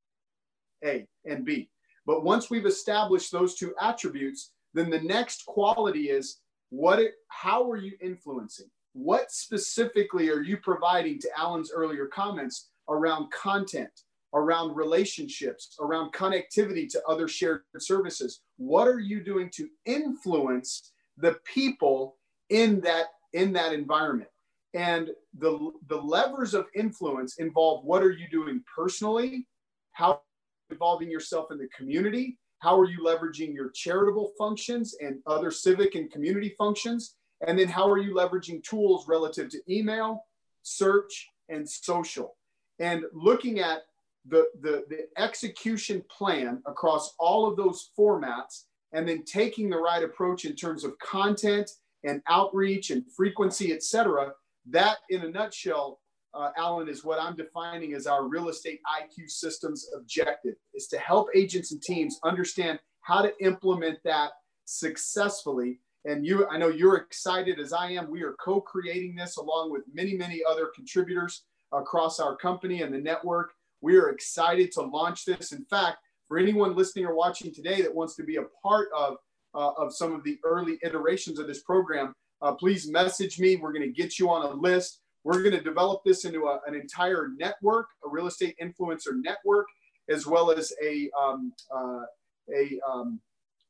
[0.85, 1.69] A and B.
[2.07, 6.41] But once we've established those two attributes, then the next quality is
[6.71, 8.71] what it, how are you influencing?
[8.93, 13.91] What specifically are you providing to Allan's earlier comments around content,
[14.35, 18.41] around relationships, around connectivity to other shared services?
[18.57, 22.17] What are you doing to influence the people
[22.51, 24.31] in that in that environment?
[24.75, 29.47] And the the levers of influence involve what are you doing personally?
[29.93, 30.21] How
[30.71, 32.39] involving yourself in the community?
[32.59, 37.17] How are you leveraging your charitable functions and other civic and community functions?
[37.47, 40.25] And then how are you leveraging tools relative to email,
[40.63, 42.37] search, and social?
[42.79, 43.83] And looking at
[44.27, 50.03] the, the, the execution plan across all of those formats and then taking the right
[50.03, 51.71] approach in terms of content
[52.05, 54.33] and outreach and frequency, et cetera,
[54.71, 56.01] that in a nutshell,
[56.35, 60.99] uh, Allan, is what I'm defining as our real estate IQ systems objective is to
[60.99, 64.31] help agents and teams understand how to implement that
[64.65, 65.79] successfully.
[66.05, 68.11] And you, I know you're excited as I am.
[68.11, 72.99] We are co-creating this along with many, many other contributors across our company and the
[72.99, 73.53] network.
[73.81, 75.53] We are excited to launch this.
[75.53, 79.17] In fact, for anyone listening or watching today that wants to be a part of,
[79.55, 82.13] uh, of some of the early iterations of this program,
[82.43, 83.57] uh, please message me.
[83.57, 85.01] We're going to get you on a list.
[85.25, 89.67] We're going to develop this into a, an entire network, a real estate influencer network,
[90.09, 92.03] as well as a, um, uh,
[92.55, 93.21] a, um,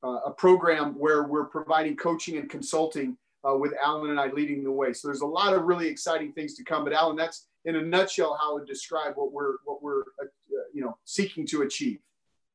[0.02, 3.16] uh, a program where we're providing coaching and consulting
[3.48, 4.92] uh, with Allan and I leading the way.
[4.92, 6.84] So there's a lot of really exciting things to come.
[6.84, 10.26] But Allan, that's in a nutshell how I would describe what we're what we're uh,
[10.72, 11.98] you know seeking to achieve.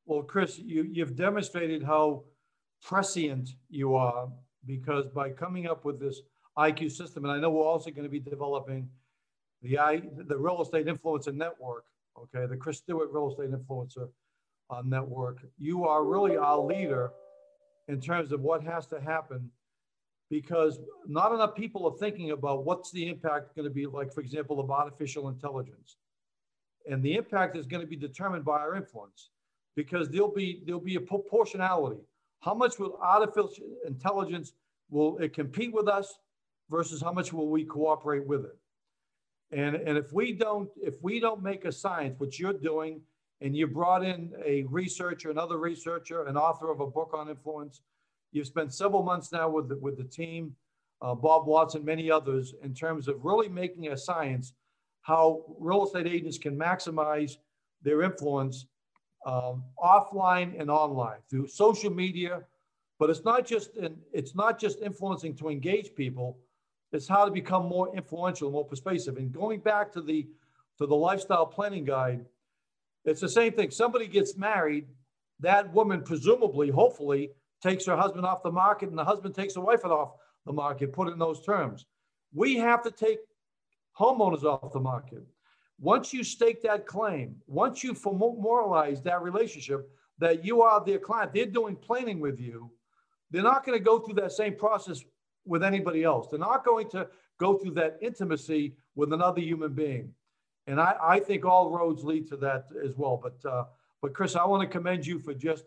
[0.05, 2.23] Well, Chris, you you've demonstrated how
[2.81, 4.29] prescient you are
[4.65, 6.21] because by coming up with this
[6.59, 8.89] IQ system, and I know we're also going to be developing
[9.61, 11.85] the I the real estate influencer network.
[12.17, 14.09] Okay, the Chris Stuart real estate influencer
[14.69, 15.39] uh, network.
[15.57, 17.11] You are really our leader
[17.87, 19.49] in terms of what has to happen
[20.29, 24.21] because not enough people are thinking about what's the impact going to be like, for
[24.21, 25.95] example, of artificial intelligence.
[26.89, 29.29] And the impact is going to be determined by our influence
[29.75, 32.01] because there'll be there'll be a proportionality.
[32.41, 34.51] How much will artificial intelligence
[34.89, 36.19] will it compete with us
[36.69, 38.57] versus how much will we cooperate with it?
[39.51, 43.01] And, and if we don't if we don't make a science, which you're doing,
[43.41, 47.81] and you brought in a researcher, another researcher, an author of a book on influence,
[48.31, 50.55] You've spent several months now with the, with the team,
[51.01, 54.53] uh, Bob Watson, many others, in terms of really making a science
[55.01, 57.37] how real estate agents can maximize
[57.81, 58.67] their influence
[59.25, 62.41] um, offline and online through social media.
[62.99, 66.37] But it's not just in, it's not just influencing to engage people.
[66.91, 69.17] It's how to become more influential, more persuasive.
[69.17, 70.27] And going back to the
[70.77, 72.25] to the lifestyle planning guide,
[73.03, 73.69] it's the same thing.
[73.69, 74.87] Somebody gets married,
[75.41, 77.31] that woman presumably, hopefully,
[77.61, 80.13] takes her husband off the market and the husband takes the wife off
[80.45, 81.85] the market, put it in those terms.
[82.33, 83.19] We have to take
[83.97, 85.23] homeowners off the market.
[85.79, 91.33] Once you stake that claim, once you formalize that relationship that you are their client,
[91.33, 92.69] they're doing planning with you,
[93.31, 95.03] they're not going to go through that same process
[95.49, 96.27] with anybody else.
[96.29, 97.07] They're not going to
[97.39, 100.13] go through that intimacy with another human being.
[100.67, 103.19] And I, I think all roads lead to that as well.
[103.21, 103.65] But, uh,
[104.01, 105.65] but Chris, I want to commend you for just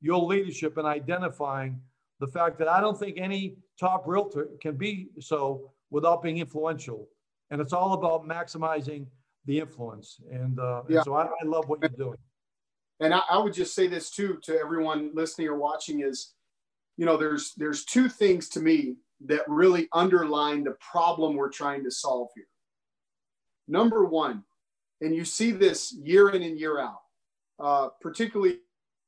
[0.00, 1.80] your leadership in identifying
[2.20, 7.08] the fact that I don't think any top realtor can be so without being influential.
[7.50, 9.06] And it's all about maximizing
[9.46, 10.20] the influence.
[10.30, 10.98] And, uh, yeah.
[10.98, 12.18] and so I, I, love what you're doing.
[13.00, 16.34] And I, I would just say this too to everyone listening or watching is,
[16.96, 21.84] you know, there's there's two things to me that really underline the problem we're trying
[21.84, 22.46] to solve here.
[23.68, 24.44] Number one,
[25.00, 27.00] and you see this year in and year out,
[27.58, 28.58] uh, particularly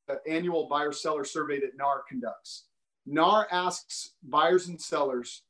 [0.09, 2.67] the annual buyer seller survey that NAR conducts.
[3.07, 5.43] NAR asks buyers and sellers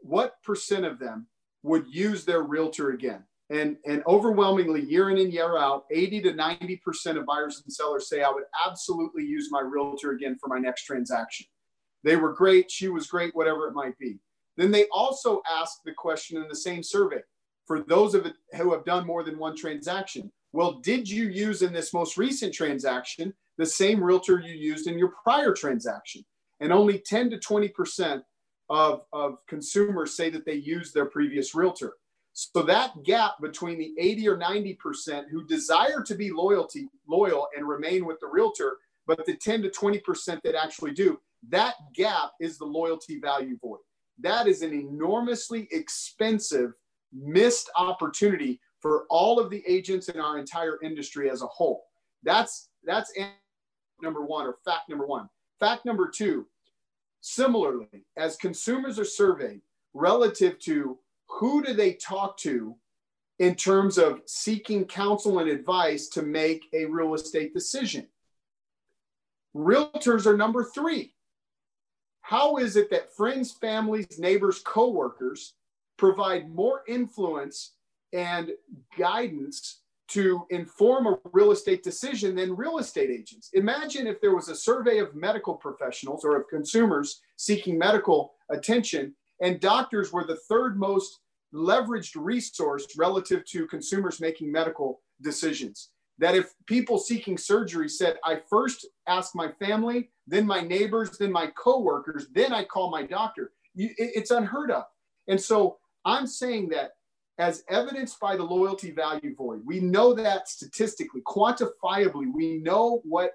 [0.00, 1.26] what percent of them
[1.62, 3.24] would use their realtor again.
[3.48, 8.08] And, and overwhelmingly, year in and year out, 80 to 90% of buyers and sellers
[8.08, 11.46] say, I would absolutely use my realtor again for my next transaction.
[12.06, 12.70] They were great.
[12.70, 14.20] She was great, whatever it might be.
[14.56, 17.20] Then they also ask the question in the same survey
[17.66, 20.30] for those of it who have done more than one transaction.
[20.52, 24.96] Well, did you use in this most recent transaction the same realtor you used in
[24.96, 26.24] your prior transaction?
[26.60, 28.22] And only 10 to 20%
[28.70, 31.94] of, of consumers say that they use their previous realtor.
[32.34, 37.66] So that gap between the 80 or 90% who desire to be loyalty, loyal and
[37.66, 38.78] remain with the realtor,
[39.08, 41.18] but the 10 to 20% that actually do,
[41.48, 43.80] that gap is the loyalty value void.
[44.20, 46.72] That is an enormously expensive
[47.12, 51.84] missed opportunity for all of the agents in our entire industry as a whole.
[52.22, 53.12] That's that's
[54.00, 55.28] number one or fact number one.
[55.58, 56.46] Fact number two,
[57.20, 59.62] similarly, as consumers are surveyed
[59.94, 62.76] relative to who do they talk to
[63.38, 68.06] in terms of seeking counsel and advice to make a real estate decision.
[69.54, 71.14] Realtors are number three.
[72.26, 75.54] How is it that friends, families, neighbors, coworkers
[75.96, 77.74] provide more influence
[78.12, 78.50] and
[78.98, 83.50] guidance to inform a real estate decision than real estate agents.
[83.52, 89.14] Imagine if there was a survey of medical professionals or of consumers seeking medical attention,
[89.40, 91.20] and doctors were the third most
[91.54, 95.90] leveraged resource relative to consumers making medical decisions.
[96.18, 101.30] That if people seeking surgery said, I first ask my family, then my neighbors, then
[101.30, 104.84] my coworkers, then I call my doctor, it's unheard of.
[105.28, 106.92] And so I'm saying that
[107.38, 113.32] as evidenced by the loyalty value void, we know that statistically, quantifiably, we know what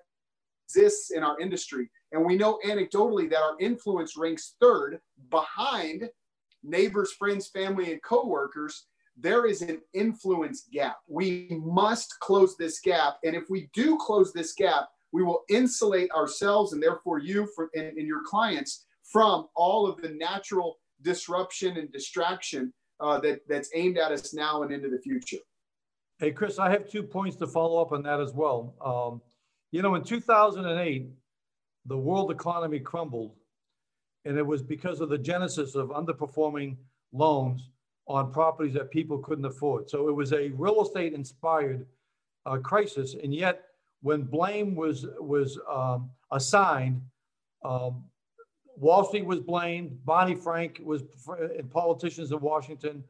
[0.65, 1.89] exists in our industry.
[2.11, 6.09] And we know anecdotally that our influence ranks third behind
[6.63, 8.87] neighbors, friends, family, and coworkers.
[9.21, 10.97] There is an influence gap.
[11.07, 13.17] We must close this gap.
[13.23, 17.69] And if we do close this gap, we will insulate ourselves and therefore you for,
[17.75, 23.69] and, and your clients from all of the natural disruption and distraction uh, that, that's
[23.75, 25.37] aimed at us now and into the future.
[26.17, 28.75] Hey, Chris, I have two points to follow up on that as well.
[28.83, 29.21] Um,
[29.71, 31.09] you know, in 2008,
[31.85, 33.35] the world economy crumbled,
[34.25, 36.77] and it was because of the genesis of underperforming
[37.11, 37.69] loans
[38.11, 39.89] on properties that people couldn't afford.
[39.89, 41.85] So it was a real estate inspired
[42.45, 43.63] uh, crisis, and yet
[44.01, 47.01] when blame was was um, assigned,
[47.63, 48.03] um,
[48.75, 50.03] Wall Street was blamed.
[50.05, 51.03] Barney Frank was,
[51.57, 53.03] and politicians in Washington,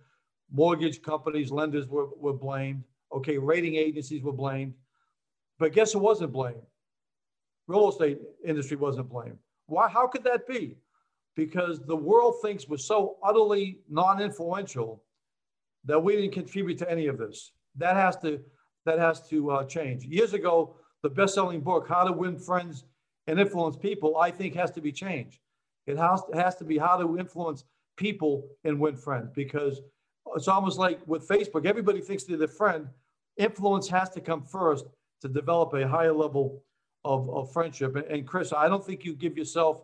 [0.52, 2.84] mortgage companies, lenders were, were blamed.
[3.14, 4.74] Okay, rating agencies were blamed.
[5.60, 6.62] But guess who wasn't blamed?
[7.68, 9.38] Real estate industry wasn't blamed.
[9.68, 9.88] Why?
[9.88, 10.76] How could that be?
[11.36, 15.01] Because the world thinks we're so utterly non-influential
[15.86, 17.51] that we didn't contribute to any of this.
[17.77, 18.41] That has to
[18.86, 20.05] that has to uh, change.
[20.05, 22.84] Years ago, the best-selling book, How to Win Friends
[23.27, 25.39] and Influence People, I think has to be changed.
[25.86, 27.63] It has, has to be how to influence
[27.97, 29.82] people and win friends because
[30.36, 32.88] it's almost like with Facebook, everybody thinks they're the friend.
[33.38, 34.86] Influence has to come first
[35.21, 36.63] to develop a higher level
[37.03, 37.95] of, of friendship.
[38.09, 39.82] And Chris, I don't think you give yourself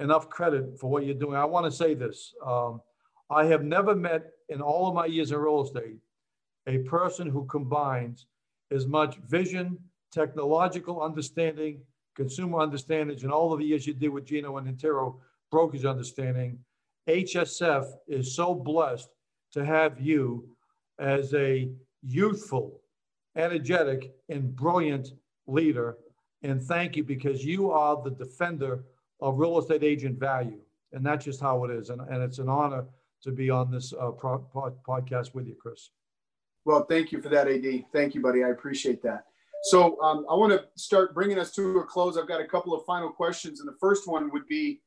[0.00, 1.36] enough credit for what you're doing.
[1.36, 2.34] I want to say this.
[2.44, 2.80] Um,
[3.30, 5.98] I have never met in all of my years in real estate
[6.66, 8.26] a person who combines
[8.70, 9.78] as much vision,
[10.12, 11.80] technological understanding,
[12.14, 15.16] consumer understanding, and all of the years you did with Gino and Intero
[15.50, 16.58] brokerage understanding,
[17.08, 19.08] HSF is so blessed
[19.52, 20.48] to have you
[20.98, 21.70] as a
[22.02, 22.80] youthful,
[23.36, 25.08] energetic, and brilliant
[25.46, 25.98] leader.
[26.42, 28.84] And thank you because you are the defender
[29.22, 30.58] of real estate agent value.
[30.92, 31.88] And that's just how it is.
[31.88, 32.84] And, and it's an honor
[33.22, 34.44] to be on this uh, pro-
[34.86, 35.90] podcast with you, Chris.
[36.64, 37.84] Well, thank you for that, AD.
[37.92, 38.44] Thank you, buddy.
[38.44, 39.24] I appreciate that.
[39.64, 42.18] So um, I want to start bringing us to a close.
[42.18, 44.80] I've got a couple of final questions, and the first one would be,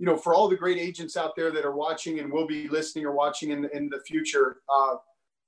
[0.00, 2.68] you know, for all the great agents out there that are watching and will be
[2.68, 4.96] listening or watching in, in the future, uh,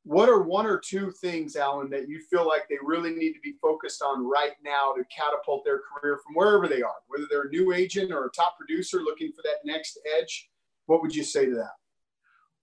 [0.04, 3.40] what are one or two things, Allan, that you feel like they really need to
[3.40, 7.44] be focused on right now to catapult their career from wherever they are, whether they're
[7.44, 10.50] a new agent or a top producer looking for that next edge?
[10.86, 11.72] What would you say to that?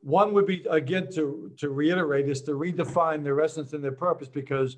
[0.02, 4.28] One would be again to to reiterate is to redefine their essence and their purpose
[4.28, 4.78] because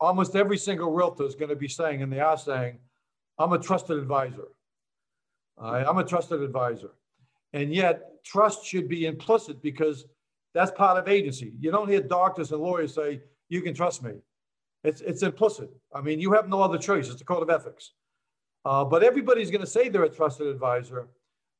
[0.00, 2.78] almost every single realtor is going to be saying, and they are saying,
[3.38, 4.48] I'm a trusted advisor.
[5.58, 6.92] I'm a trusted advisor.
[7.52, 10.06] And yet, trust should be implicit because
[10.54, 11.52] that's part of agency.
[11.58, 14.12] You don't hear doctors and lawyers say, You can trust me.
[14.82, 15.70] It's, it's implicit.
[15.94, 17.08] I mean, you have no other choice.
[17.10, 17.92] It's a code of ethics.
[18.64, 21.08] Uh, but everybody's going to say they're a trusted advisor,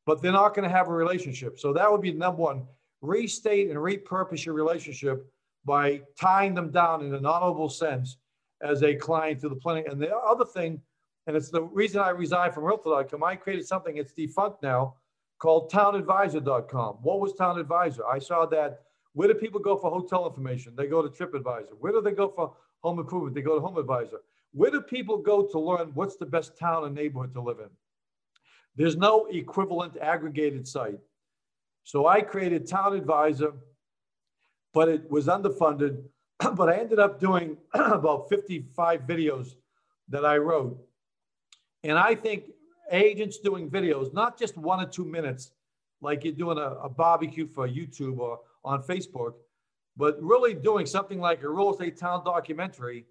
[0.06, 1.58] but they're not going to have a relationship.
[1.58, 2.66] So that would be number one
[3.02, 5.26] restate and repurpose your relationship
[5.64, 8.18] by tying them down in an honorable sense
[8.62, 9.84] as a client to the planning.
[9.88, 10.80] And the other thing,
[11.26, 14.96] and it's the reason I resigned from Realtor.com, I created something, it's defunct now,
[15.40, 16.98] called townadvisor.com.
[17.02, 18.06] What was Town Advisor?
[18.06, 18.82] I saw that.
[19.14, 20.74] Where do people go for hotel information?
[20.76, 21.72] They go to TripAdvisor.
[21.80, 23.34] Where do they go for home improvement?
[23.34, 24.18] They go to Home Advisor.
[24.52, 27.70] Where do people go to learn what's the best town and neighborhood to live in?
[28.76, 31.00] There's no equivalent aggregated site.
[31.82, 33.52] So I created Town Advisor,
[34.72, 36.02] but it was underfunded.
[36.54, 39.54] but I ended up doing about 55 videos
[40.08, 40.78] that I wrote.
[41.82, 42.44] And I think
[42.90, 45.52] agents doing videos, not just one or two minutes,
[46.00, 49.34] like you're doing a, a barbecue for YouTube or on Facebook,
[49.96, 53.06] but really doing something like a real estate town documentary.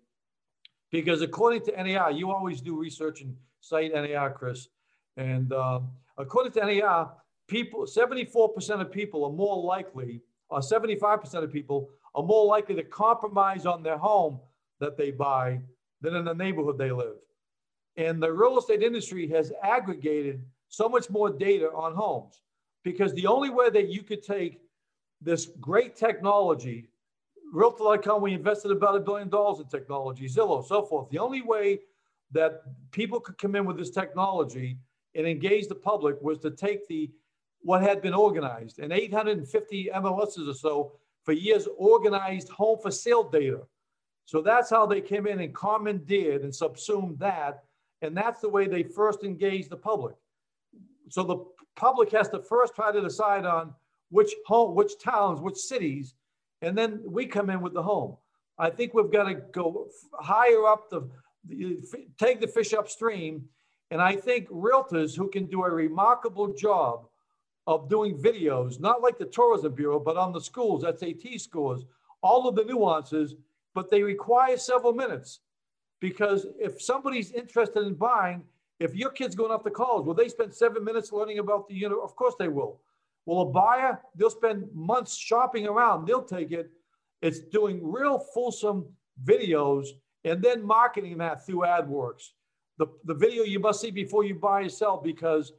[0.92, 4.70] Because according to NAR, you always do research and cite NAR, Chris.
[5.18, 5.82] And uh,
[6.18, 7.14] according to NAR,
[7.48, 12.84] people, 74% of people are more likely, or 75% of people are more likely to
[12.84, 14.40] compromise on their home
[14.80, 15.60] that they buy
[16.02, 17.18] than in the neighborhood they live.
[18.00, 22.42] And the real estate industry has aggregated so much more data on homes
[22.82, 24.62] because the only way that you could take
[25.22, 26.90] this great technology,
[27.52, 31.10] Realtor.com, we invested about a billion dollars in technology, Zillow, so forth.
[31.10, 31.80] The only way
[32.32, 34.78] that people could come in with this technology
[35.14, 37.12] and engage the public was to take the
[37.64, 40.94] what had been organized and 850 MLSs or so
[41.26, 43.64] for years organized home for sale data.
[44.24, 47.66] So that's how they came in and commandeered and subsumed that
[48.02, 50.16] and that's the way they first engage the public.
[51.10, 51.46] So the
[51.76, 53.74] public has to first try to decide on
[54.10, 56.16] which home, which towns, which cities,
[56.62, 58.18] and then we come in with the home.
[58.58, 59.88] I think we've got to go
[60.20, 61.10] higher up the,
[62.18, 63.46] take the fish upstream.
[63.92, 67.08] And I think realtors who can do a remarkable job
[67.66, 71.86] of doing videos, not like the Tourism Bureau, but on the schools, SAT scores,
[72.22, 73.36] all of the nuances,
[73.74, 75.40] but they require several minutes.
[76.00, 78.44] Because if somebody's interested in buying,
[78.80, 81.76] if your kid's going off to college, will they spend seven minutes learning about the
[81.76, 81.98] unit?
[82.02, 82.80] Of course they will.
[83.26, 86.06] Well, a buyer, they'll spend months shopping around.
[86.06, 86.72] They'll take it.
[87.22, 88.86] It's doing real fulsome
[89.26, 89.88] videos
[90.24, 92.30] and then marketing that through ADwerks.
[92.78, 95.52] The, the video you must see before you buy or sell because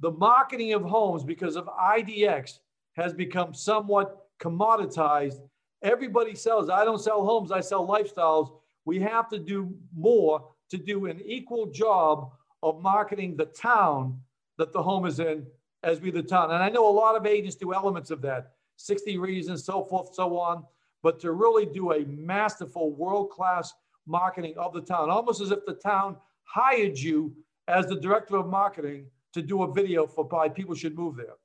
[0.00, 2.58] the marketing of homes, because of IDX,
[2.96, 5.40] has become somewhat commoditized.
[5.82, 6.68] Everybody sells.
[6.68, 8.50] I don't sell homes, I sell lifestyles
[8.84, 12.30] we have to do more to do an equal job
[12.62, 14.20] of marketing the town
[14.58, 15.46] that the home is in
[15.82, 16.50] as we the town.
[16.50, 20.14] And I know a lot of agents do elements of that, 60 reasons, so forth,
[20.14, 20.64] so on.
[21.02, 23.72] But to really do a masterful world-class
[24.06, 27.34] marketing of the town, almost as if the town hired you
[27.68, 31.36] as the director of marketing to do a video for why people should move there.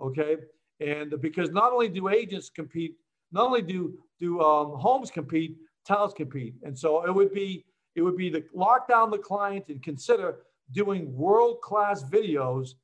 [0.00, 0.36] Okay.
[0.80, 2.96] And because not only do agents compete,
[3.32, 5.56] not only do do um, homes compete,
[5.86, 6.54] towns compete.
[6.62, 7.64] And so it would be
[7.94, 10.40] it would be to lock down the client and consider
[10.72, 12.74] doing world-class videos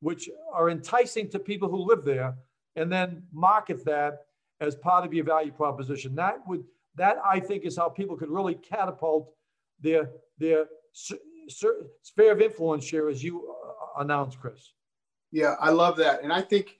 [0.00, 2.34] which are enticing to people who live there
[2.76, 4.26] and then market that
[4.60, 6.14] as part of your value proposition.
[6.14, 6.64] That would
[6.96, 9.32] that I think is how people could really catapult
[9.80, 14.72] their their sphere of influence here as you uh, announced, Chris.
[15.32, 16.22] Yeah, I love that.
[16.22, 16.79] And I think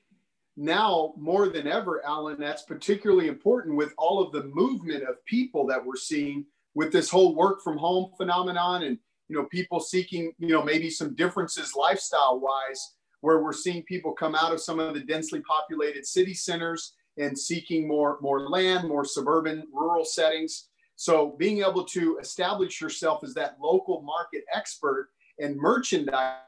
[0.61, 5.66] now more than ever, Allan, that's particularly important with all of the movement of people
[5.68, 10.32] that we're seeing with this whole work from home phenomenon and you know people seeking
[10.38, 14.78] you know maybe some differences lifestyle wise where we're seeing people come out of some
[14.78, 20.68] of the densely populated city centers and seeking more more land more suburban rural settings.
[20.96, 25.08] So being able to establish yourself as that local market expert
[25.38, 26.42] and merchandise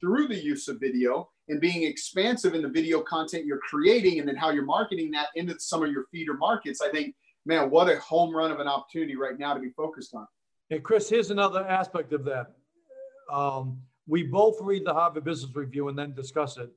[0.00, 4.28] through the use of video and being expansive in the video content you're creating and
[4.28, 7.14] then how you're marketing that into some of your feeder markets, I think,
[7.44, 10.26] man, what a home run of an opportunity right now to be focused on.
[10.70, 12.52] And Chris, here's another aspect of that.
[13.30, 16.70] Um, we both read the Harvard Business Review and then discuss it.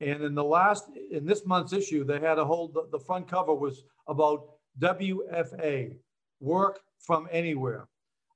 [0.00, 3.28] And in the last, in this month's issue, they had a whole, the, the front
[3.28, 4.44] cover was about
[4.78, 5.94] WFA,
[6.40, 7.88] work from anywhere.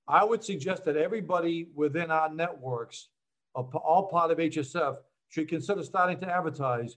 [0.08, 3.08] I would suggest that everybody within our networks,
[3.54, 4.96] all part of HSF,
[5.28, 6.96] should consider starting to advertise.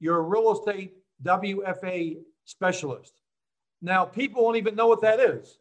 [0.00, 0.94] You're a real estate
[1.24, 3.20] WFA specialist.
[3.80, 5.58] Now, people won't even know what that is.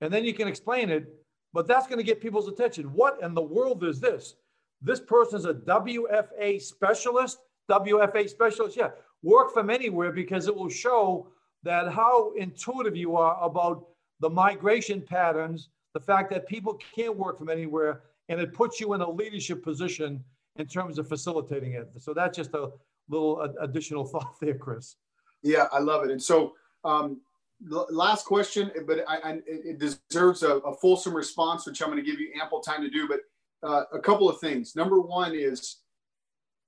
[0.00, 1.12] And then you can explain it,
[1.52, 2.86] but that's going to get people's attention.
[2.92, 4.34] What in the world is this?
[4.80, 7.38] This person is a WFA specialist.
[7.70, 8.90] WFA specialist, yeah.
[9.22, 11.28] Work from anywhere because it will show
[11.62, 13.86] that how intuitive you are about
[14.20, 18.94] the migration patterns, the fact that people can't work from anywhere, and it puts you
[18.94, 20.24] in a leadership position
[20.56, 21.88] in terms of facilitating it.
[21.98, 22.70] So that's just a
[23.08, 24.96] little additional thought there, Chris.
[25.42, 26.10] Yeah, I love it.
[26.10, 26.54] And so
[26.84, 27.20] um,
[27.68, 32.10] last question, but I, I, it deserves a, a, fulsome response, which I'm going to
[32.10, 33.08] give you ample time to do.
[33.08, 33.20] But
[33.62, 34.74] uh, a couple of things.
[34.76, 35.78] Number one is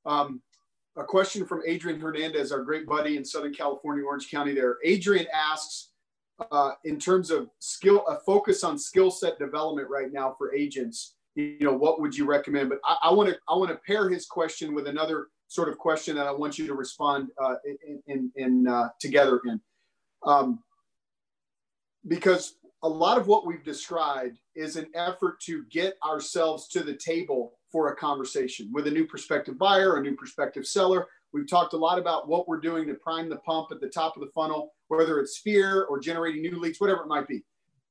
[0.04, 0.42] um,
[0.96, 4.54] a question from Adrian Hernandez, our great buddy in Southern California, Orange County.
[4.54, 5.90] There, Adrian asks,
[6.50, 11.14] uh, in terms of skill, a focus on skill set development right now for agents.
[11.34, 12.68] You know, what would you recommend?
[12.68, 16.16] But I want to I want to pair his question with another sort of question
[16.16, 17.54] that I want you to respond uh,
[17.86, 19.60] in, in, in uh, together in.
[20.24, 20.60] Um,
[22.08, 26.94] because a lot of what we've described is an effort to get ourselves to the
[26.94, 31.06] table for a conversation with a new prospective buyer, a new prospective seller.
[31.32, 34.16] We've talked a lot about what we're doing to prime the pump at the top
[34.16, 37.42] of the funnel, whether it's fear or generating new leads, whatever it might be.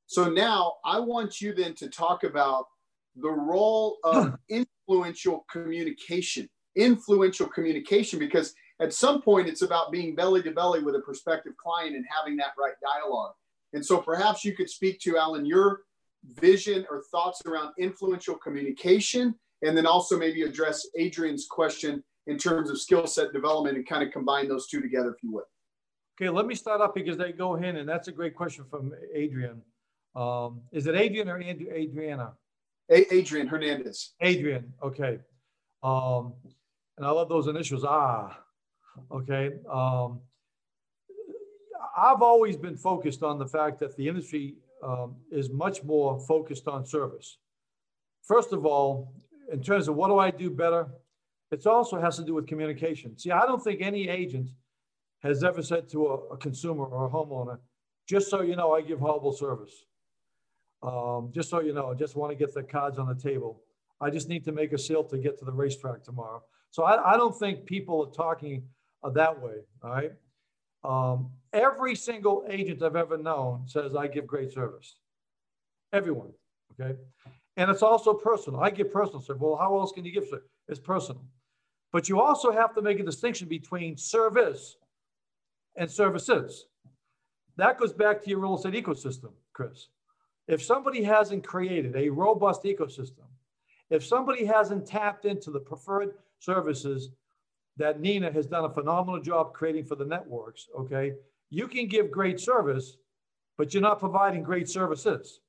[0.06, 2.66] So now I want you then to talk about
[3.16, 10.42] the role of influential communication, influential communication, because at some point it's about being belly
[10.44, 13.34] to belly with a prospective client and having that right dialogue.
[13.74, 15.82] And so perhaps you could speak to Allan your
[16.40, 22.70] vision or thoughts around influential communication, and then also maybe address Adrian's question in terms
[22.70, 25.44] of skill set development and kind of combine those two together, if you would.
[26.20, 28.94] Okay, let me start up because they go in, and that's a great question from
[29.14, 29.62] Adrian.
[30.16, 32.34] Um, is it Adrian or Adriana?
[32.90, 34.14] A- Adrian Hernandez.
[34.22, 35.20] Adrian, okay.
[35.84, 36.34] Um,
[36.98, 37.84] and I love those initials.
[37.86, 38.38] Ah,
[39.12, 39.52] okay.
[39.72, 40.22] Um,
[41.98, 46.68] I've always been focused on the fact that the industry um, is much more focused
[46.68, 47.38] on service.
[48.24, 49.14] First of all,
[49.52, 50.88] in terms of what do I do better,
[51.52, 53.18] it also has to do with communication.
[53.18, 54.50] See, I don't think any agent
[55.22, 57.60] has ever said to a, a consumer or a homeowner,
[58.08, 59.86] just so you know, I give horrible service.
[60.84, 63.62] Um, just so you know, I just want to get the cards on the table.
[64.00, 66.42] I just need to make a sale to get to the racetrack tomorrow.
[66.72, 68.64] So I, I don't think people are talking
[69.04, 69.58] uh, that way.
[69.84, 70.12] All right.
[70.84, 74.96] Um, every single agent I've ever known says I give great service.
[75.94, 76.32] Everyone.
[76.80, 76.98] Okay.
[77.58, 78.62] And it's also personal.
[78.62, 79.42] I give personal service.
[79.42, 80.48] Well, how else can you give service?
[80.68, 81.24] It's personal.
[81.92, 84.78] But you also have to make a distinction between service
[85.76, 86.66] and services.
[87.58, 89.90] That goes back to your real estate ecosystem, Chris.
[90.48, 93.26] If somebody hasn't created a robust ecosystem,
[93.90, 97.10] if somebody hasn't tapped into the preferred services
[97.78, 101.14] that Nina has done a phenomenal job creating for the networks, okay,
[101.50, 102.98] you can give great service,
[103.58, 105.42] but you're not providing great services.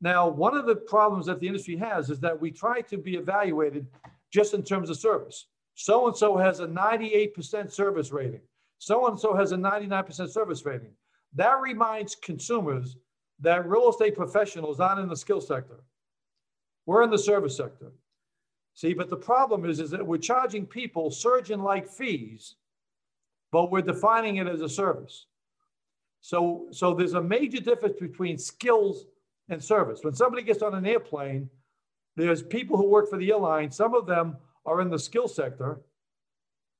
[0.00, 3.16] Now, one of the problems that the industry has is that we try to be
[3.16, 3.86] evaluated
[4.32, 5.46] just in terms of service.
[5.74, 8.40] So and so has a 98% service rating.
[8.78, 10.92] So and so has a 99% service rating.
[11.34, 12.96] That reminds consumers
[13.40, 15.80] that real estate professionals aren't in the skill sector.
[16.86, 17.92] We're in the service sector.
[18.74, 22.56] See, but the problem is, is that we're charging people surgeon-like fees,
[23.52, 25.26] but we're defining it as a service.
[26.20, 29.06] So, so there's a major difference between skills
[29.48, 30.00] and service.
[30.02, 31.48] When somebody gets on an airplane,
[32.16, 33.70] there's people who work for the airline.
[33.70, 34.36] Some of them
[34.66, 35.80] are in the skill sector.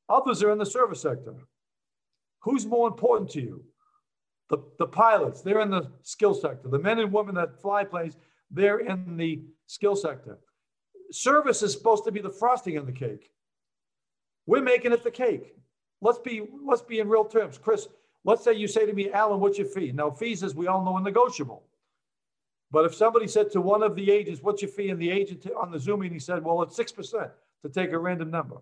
[0.08, 1.34] Others are in the service sector.
[2.40, 3.64] Who's more important to you?
[4.50, 6.68] The, the pilots, they're in the skill sector.
[6.68, 8.16] The men and women that fly planes,
[8.50, 10.38] they're in the skill sector.
[11.12, 13.30] Service is supposed to be the frosting on the cake.
[14.46, 15.54] We're making it the cake.
[16.00, 17.58] Let's be let's be in real terms.
[17.58, 17.86] Chris,
[18.24, 19.92] let's say you say to me, Allan, what's your fee?
[19.92, 21.62] Now, fees, as we all know, are negotiable.
[22.72, 24.90] But if somebody said to one of the agents, what's your fee?
[24.90, 27.30] And the agent on the Zoom meeting said, well, it's 6%
[27.62, 28.58] to take a random number.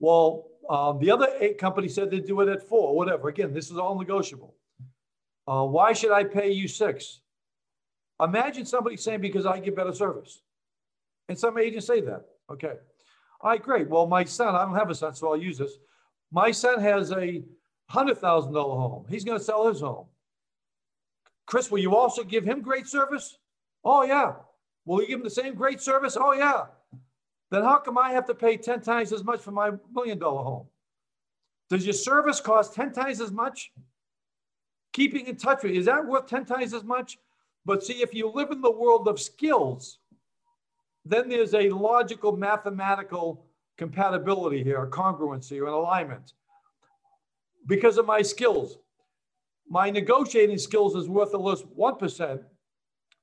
[0.00, 3.28] Well, um, the other eight company said they'd do it at four, whatever.
[3.28, 4.54] Again, this is all negotiable.
[5.46, 7.20] Uh, why should I pay you six?
[8.20, 10.42] Imagine somebody saying, because I give better service.
[11.28, 12.24] And some agents say that.
[12.50, 12.74] Okay.
[13.40, 13.88] All right, great.
[13.88, 15.72] Well, my son, I don't have a son, so I'll use this.
[16.30, 17.42] My son has a
[17.90, 19.06] $100,000 home.
[19.08, 20.06] He's going to sell his home.
[21.46, 23.38] Chris, will you also give him great service?
[23.84, 24.34] Oh, yeah.
[24.84, 26.16] Will you give him the same great service?
[26.20, 26.66] Oh, yeah.
[27.50, 30.42] Then how come I have to pay 10 times as much for my million dollar
[30.42, 30.66] home?
[31.70, 33.72] Does your service cost 10 times as much?
[34.92, 37.18] Keeping in touch with you, is that worth 10 times as much?
[37.64, 39.98] But see, if you live in the world of skills,
[41.04, 43.46] then there's a logical mathematical
[43.76, 46.32] compatibility here, a congruency or an alignment.
[47.66, 48.78] Because of my skills,
[49.68, 52.42] my negotiating skills is worth at least 1%,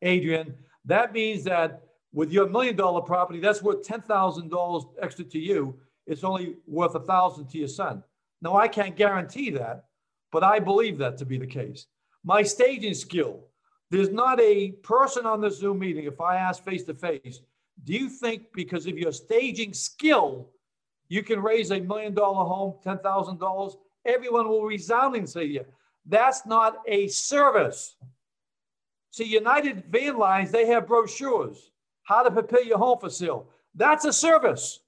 [0.02, 0.56] Adrian.
[0.86, 1.85] That means that
[2.16, 5.78] with your million dollar property, that's worth $10,000 extra to you.
[6.08, 8.02] It's only worth a thousand to your son.
[8.42, 9.86] Now, I can't guarantee that,
[10.32, 11.88] but I believe that to be the case.
[12.24, 13.42] My staging skill,
[13.92, 17.42] there's not a person on the Zoom meeting, if I ask face to face,
[17.84, 20.50] do you think because of your staging skill,
[21.10, 23.76] you can raise a million dollar home, $10,000?
[24.06, 25.64] Everyone will resoundingly say, yeah,
[26.06, 27.98] That's not a service.
[29.12, 31.72] See, United Van Lines, they have brochures,
[32.06, 33.48] how to prepare your home for sale.
[33.76, 34.80] That's a service.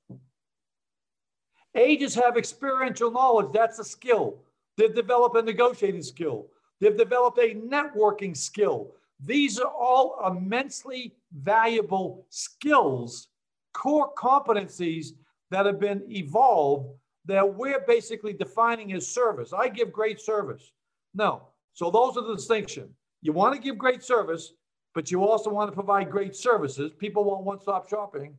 [1.76, 3.52] Agents have experiential knowledge.
[3.54, 4.40] That's a skill.
[4.78, 6.48] They've developed a negotiating skill.
[6.80, 8.94] They've developed a networking skill.
[9.24, 13.28] These are all immensely valuable skills,
[13.74, 15.08] core competencies
[15.50, 16.96] that have been evolved
[17.26, 19.54] that we're basically defining as service.
[19.54, 20.72] I give great service.
[21.14, 21.42] No.
[21.74, 22.90] So those are the distinction.
[23.22, 24.54] You want to give great service,
[24.98, 26.92] but you also want to provide great services.
[26.92, 28.36] People want one-stop shopping.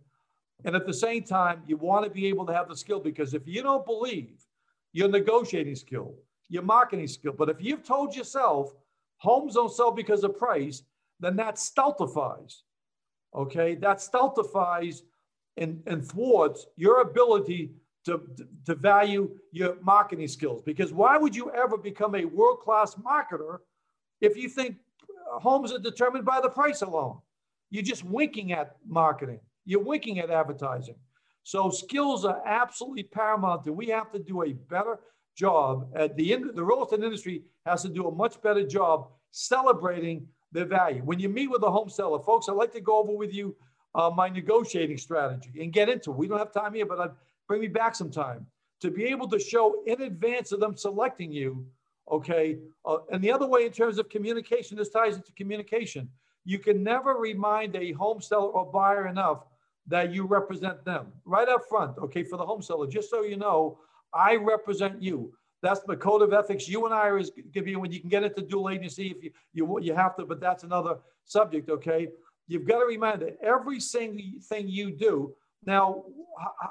[0.65, 3.33] And at the same time, you want to be able to have the skill because
[3.33, 4.45] if you don't believe
[4.93, 6.17] your negotiating skill,
[6.49, 8.75] your marketing skill, but if you've told yourself
[9.19, 10.83] homes don't sell because of price,
[11.21, 12.65] then that stultifies.
[13.37, 15.05] Okay, that stultifies
[15.59, 17.71] and, and thwarts your ability
[18.07, 18.21] to,
[18.67, 20.61] to value your marketing skills.
[20.63, 23.59] Because why would you ever become a world class marketer
[24.21, 24.79] if you think
[25.31, 27.19] homes are determined by the price alone?
[27.71, 30.97] You're just winking at marketing, you're winking at advertising.
[31.43, 35.01] So skills are absolutely paramount, and we have to do a better
[35.37, 36.51] job at the end.
[36.55, 41.03] The real estate industry has to do a much better job celebrating their value.
[41.03, 43.57] When you meet with a home seller, folks, I'd like to go over with you
[43.95, 46.17] uh, my negotiating strategy and get into it.
[46.17, 47.11] We don't have time here, but I'd
[47.47, 48.47] bring me back some time
[48.81, 51.67] to be able to show in advance of them selecting you.
[52.11, 52.59] Okay.
[52.85, 56.09] Uh, and the other way, in terms of communication, this ties into communication.
[56.45, 59.45] You can never remind a home seller or buyer enough
[59.87, 61.99] that you represent them right up front.
[61.99, 62.23] Okay.
[62.23, 63.79] For the home seller, just so you know,
[64.15, 65.33] I represent you.
[65.61, 66.69] That's the code of ethics.
[66.69, 69.31] You and I is give you when you can get into dual agency if you,
[69.53, 71.69] you you have to, but that's another subject.
[71.69, 72.09] Okay.
[72.47, 75.35] You've got to remind that every single thing you do.
[75.67, 76.05] Now,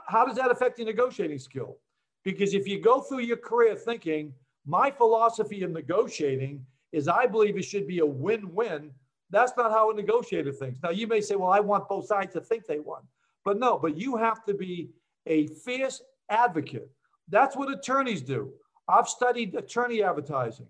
[0.08, 1.78] how does that affect your negotiating skill?
[2.24, 4.34] Because if you go through your career thinking,
[4.68, 8.92] my philosophy of negotiating is I believe it should be a win win,
[9.30, 10.80] that's not how a negotiator thinks.
[10.84, 13.02] Now, you may say, well, I want both sides to think they won.
[13.44, 14.90] But no, but you have to be
[15.26, 16.90] a fierce advocate.
[17.30, 18.52] That's what attorneys do.
[18.88, 20.68] I've studied attorney advertising.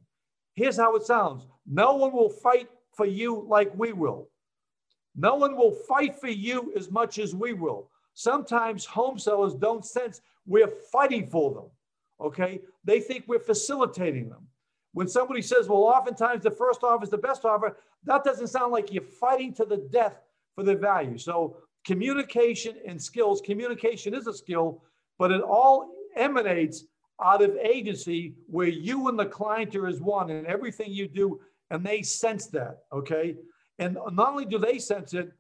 [0.56, 4.30] Here's how it sounds no one will fight for you like we will.
[5.16, 7.90] No one will fight for you as much as we will.
[8.14, 11.66] Sometimes home sellers don't sense we're fighting for them.
[12.20, 12.62] Okay.
[12.84, 14.48] They think we're facilitating them.
[14.94, 18.72] When somebody says, well, oftentimes the first offer is the best offer, that doesn't sound
[18.72, 20.20] like you're fighting to the death
[20.56, 21.18] for the value.
[21.18, 24.82] So, communication and skills, communication is a skill,
[25.20, 26.86] but it all emanates
[27.22, 31.40] out of agency where you and the client are as one and everything you do,
[31.70, 32.80] and they sense that.
[32.92, 33.36] Okay.
[33.80, 35.32] And not only do they sense it,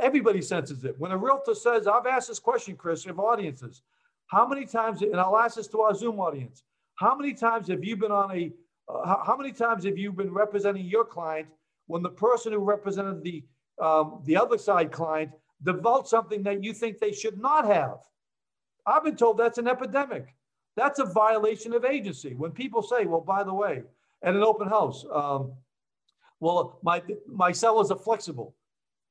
[0.00, 0.98] everybody senses it.
[0.98, 3.82] When a realtor says, I've asked this question, Chris, of audiences,
[4.28, 6.62] how many times, and I'll ask this to our Zoom audience,
[6.96, 8.52] how many times have you been on a,
[8.88, 11.48] uh, how, many times have you been representing your client
[11.86, 13.44] when the person who represented the,
[13.80, 15.30] um, the other side client
[15.62, 17.98] divulged something that you think they should not have?
[18.86, 20.34] I've been told that's an epidemic.
[20.76, 22.34] That's a violation of agency.
[22.34, 23.82] When people say, well, by the way,
[24.22, 25.52] at an open house, um,
[26.40, 28.54] well, my, my sellers are flexible.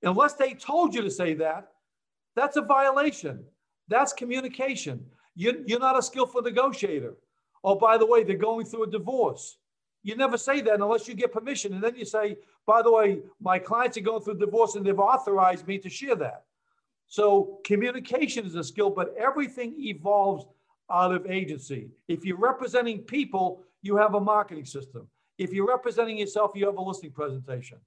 [0.03, 1.69] Unless they told you to say that,
[2.35, 3.43] that's a violation.
[3.87, 5.05] That's communication.
[5.35, 7.15] You, you're not a skillful negotiator.
[7.63, 9.57] Oh, by the way, they're going through a divorce.
[10.03, 11.73] You never say that unless you get permission.
[11.73, 12.37] And then you say,
[12.67, 16.15] by the way, my clients are going through divorce and they've authorized me to share
[16.15, 16.43] that.
[17.07, 20.45] So communication is a skill, but everything evolves
[20.91, 21.89] out of agency.
[22.07, 25.07] If you're representing people, you have a marketing system.
[25.37, 27.77] If you're representing yourself, you have a listing presentation.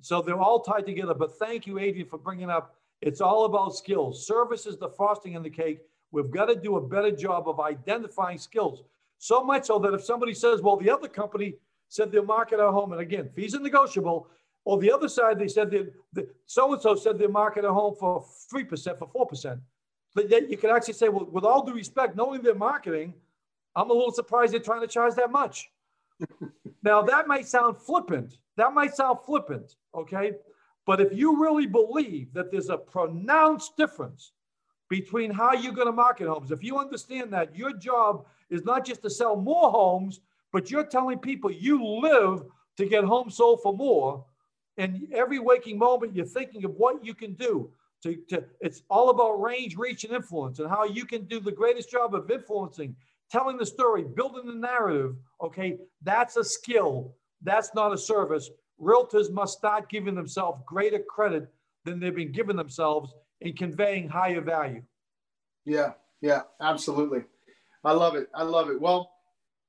[0.00, 1.14] So they're all tied together.
[1.14, 2.77] But thank you, Adrian, for bringing up.
[3.00, 4.26] It's all about skills.
[4.26, 5.80] Service is the frosting in the cake.
[6.10, 8.82] We've got to do a better job of identifying skills.
[9.18, 11.54] So much so that if somebody says, well, the other company
[11.88, 14.28] said they'll market our home, and again, fees are negotiable.
[14.64, 17.94] Or the other side, they said that so and so said they'll market a home
[17.98, 19.60] for 3%, for 4%.
[20.14, 23.14] But yet you can actually say, well, with all due respect, knowing their marketing,
[23.74, 25.70] I'm a little surprised they're trying to charge that much.
[26.82, 28.38] now, that might sound flippant.
[28.56, 30.32] That might sound flippant, okay?
[30.88, 34.32] But if you really believe that there's a pronounced difference
[34.88, 38.86] between how you're going to market homes, if you understand that your job is not
[38.86, 40.20] just to sell more homes,
[40.50, 42.42] but you're telling people you live
[42.78, 44.24] to get homes sold for more,
[44.78, 47.70] and every waking moment you're thinking of what you can do
[48.02, 51.52] to, to it's all about range, reach, and influence, and how you can do the
[51.52, 52.96] greatest job of influencing,
[53.30, 55.16] telling the story, building the narrative.
[55.42, 57.12] Okay, that's a skill.
[57.42, 58.48] That's not a service.
[58.80, 61.48] Realtors must start giving themselves greater credit
[61.84, 64.82] than they've been giving themselves in conveying higher value.
[65.64, 67.24] Yeah, yeah, absolutely.
[67.84, 68.28] I love it.
[68.34, 68.80] I love it.
[68.80, 69.10] Well,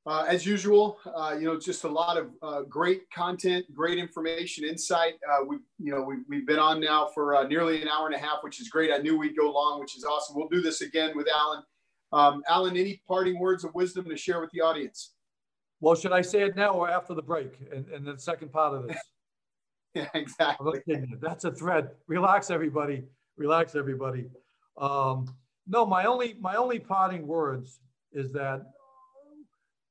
[0.06, 4.64] Uh, as usual, uh, you know, just a lot of uh, great content, great information,
[4.64, 5.15] insight.
[5.30, 8.15] Uh, we, you know, we've, we've been on now for uh, nearly an hour and
[8.15, 8.91] a half, which is great.
[8.91, 10.36] I knew we'd go long, which is awesome.
[10.36, 11.64] We'll do this again with Allan.
[12.11, 15.14] Um, Allan, any parting words of wisdom to share with the audience?
[15.81, 18.73] Well, should I say it now or after the break and, and the second part
[18.73, 18.97] of this?
[19.93, 20.81] yeah, exactly.
[21.22, 21.95] That's a threat.
[22.07, 23.03] Relax, everybody.
[23.38, 24.26] Relax, everybody.
[24.77, 25.34] Um,
[25.68, 27.80] no, my only my only parting words
[28.11, 28.64] is that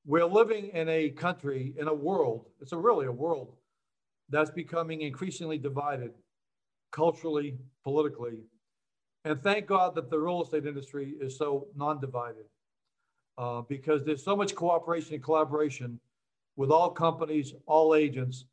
[0.05, 3.55] we're living in a country, in a world, it's a really a world
[4.31, 6.13] that's becoming increasingly divided
[6.93, 8.39] culturally, politically.
[9.25, 12.45] And thank God that the real estate industry is so non-divided
[13.39, 15.99] uh, because there's so much cooperation and collaboration
[16.57, 18.45] with all companies, all agents,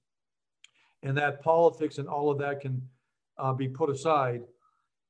[1.03, 2.82] and that politics and all of that can
[3.38, 4.41] uh, be put aside.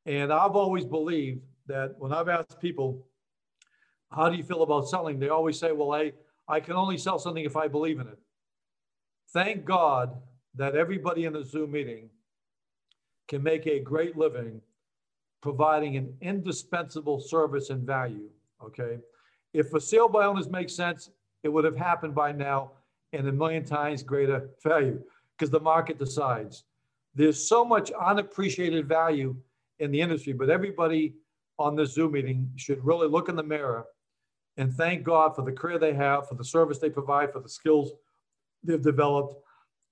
[0.06, 3.06] And I've always believed that when I've asked people,
[4.12, 5.20] how do you feel about selling?
[5.20, 6.14] They always say, well, I,
[6.48, 8.18] I can only sell something if I believe in it.
[9.34, 10.16] Thank God
[10.56, 12.10] that everybody in the Zoom meeting
[13.28, 14.62] can make a great living
[15.42, 18.30] providing an indispensable service and value.
[18.64, 19.00] Okay.
[19.56, 21.10] If a sale by owners makes sense,
[21.44, 22.72] it would have happened by now
[23.14, 25.02] and a million times greater value
[25.32, 26.66] because the market decides.
[27.14, 29.34] There's so much unappreciated value
[29.80, 31.14] in the industry, but everybody
[31.58, 33.86] on this Zoom meeting should really look in the mirror
[34.58, 37.48] and thank God for the career they have, for the service they provide, for the
[37.48, 37.92] skills
[38.62, 39.36] they've developed,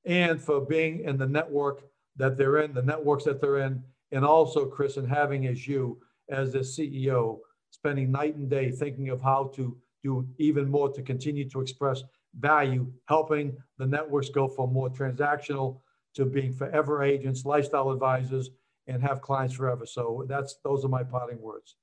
[0.03, 1.84] and for being in the network
[2.18, 3.81] that they're in, the networks that they're in,
[4.11, 7.40] and also, Chris, and having as you as the CEO,
[7.84, 12.01] spending night and day thinking of how to do even more to continue to express
[12.39, 15.81] value, helping the networks go from more transactional
[16.15, 18.51] to being forever agents, lifestyle advisors,
[18.88, 19.85] and have clients forever.
[19.85, 21.76] So that's those are my parting words.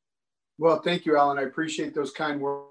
[0.56, 1.39] Well, thank you, Allan.
[1.39, 2.66] I appreciate those kind words.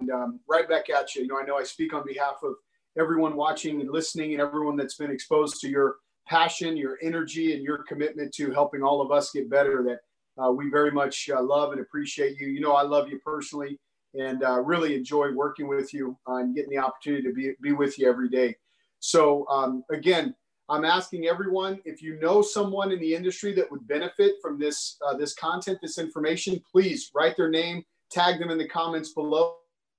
[0.00, 1.22] And um, right back at you.
[1.22, 2.54] You know, I know I speak on behalf of
[2.98, 5.96] everyone watching and listening, and everyone that's been exposed to your
[6.26, 9.82] passion, your energy, and your commitment to helping all of us get better.
[9.86, 9.98] That
[10.42, 12.48] uh, we very much uh, love and appreciate you.
[12.48, 13.78] You know, I love you personally,
[14.14, 17.98] and uh, really enjoy working with you and getting the opportunity to be be with
[17.98, 18.56] you every day.
[19.00, 20.34] So um, again,
[20.68, 24.96] I'm asking everyone if you know someone in the industry that would benefit from this
[25.06, 29.56] uh, this content, this information, please write their name, tag them in the comments below.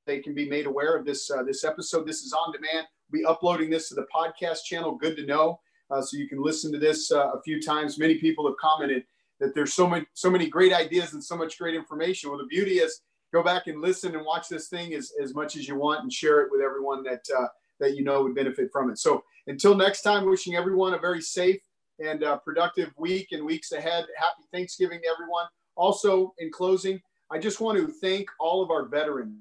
[0.08, 2.08] They can be made aware of this uh, this episode.
[2.08, 2.88] This is on demand.
[3.12, 4.96] We'll be uploading this to the podcast channel.
[4.96, 5.60] Good to know,
[5.90, 8.00] uh, so you can listen to this a few times.
[8.00, 9.04] Many people have commented
[9.42, 12.30] that there's so many so many great ideas and so much great information.
[12.30, 13.02] Well, the beauty is
[13.34, 16.14] go back and listen and watch this thing as, as much as you want and
[16.14, 17.48] share it with everyone that uh,
[17.80, 18.98] that you know would benefit from it.
[18.98, 21.60] So until next time, wishing everyone a very safe
[22.00, 24.06] and uh, productive week and weeks ahead.
[24.18, 25.46] Happy Thanksgiving to everyone.
[25.76, 27.02] Also, in closing,
[27.32, 29.36] I just want to thank all of our veterans.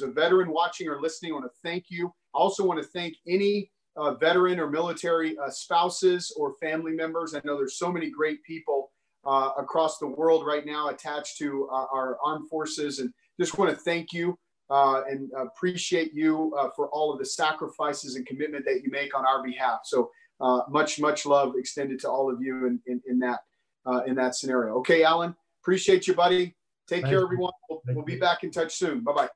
[0.00, 2.12] As a veteran watching or listening, I want to thank you.
[2.34, 7.34] I also want to thank any uh, veteran or military uh, spouses or family members.
[7.34, 8.90] I know there's so many great people
[9.26, 13.70] uh, across the world right now attached to uh, our armed forces, and just want
[13.70, 14.38] to thank you
[14.70, 19.16] uh, and appreciate you uh, for all of the sacrifices and commitment that you make
[19.16, 19.80] on our behalf.
[19.84, 20.10] So
[20.40, 23.40] uh, much, much love extended to all of you in, in, in that
[23.86, 24.74] uh, in that scenario.
[24.76, 26.56] Okay, Allan, appreciate you, buddy.
[26.88, 27.52] Take Thank care, everyone.
[27.68, 29.00] We'll, we'll be back in touch soon.
[29.00, 29.28] Bye bye.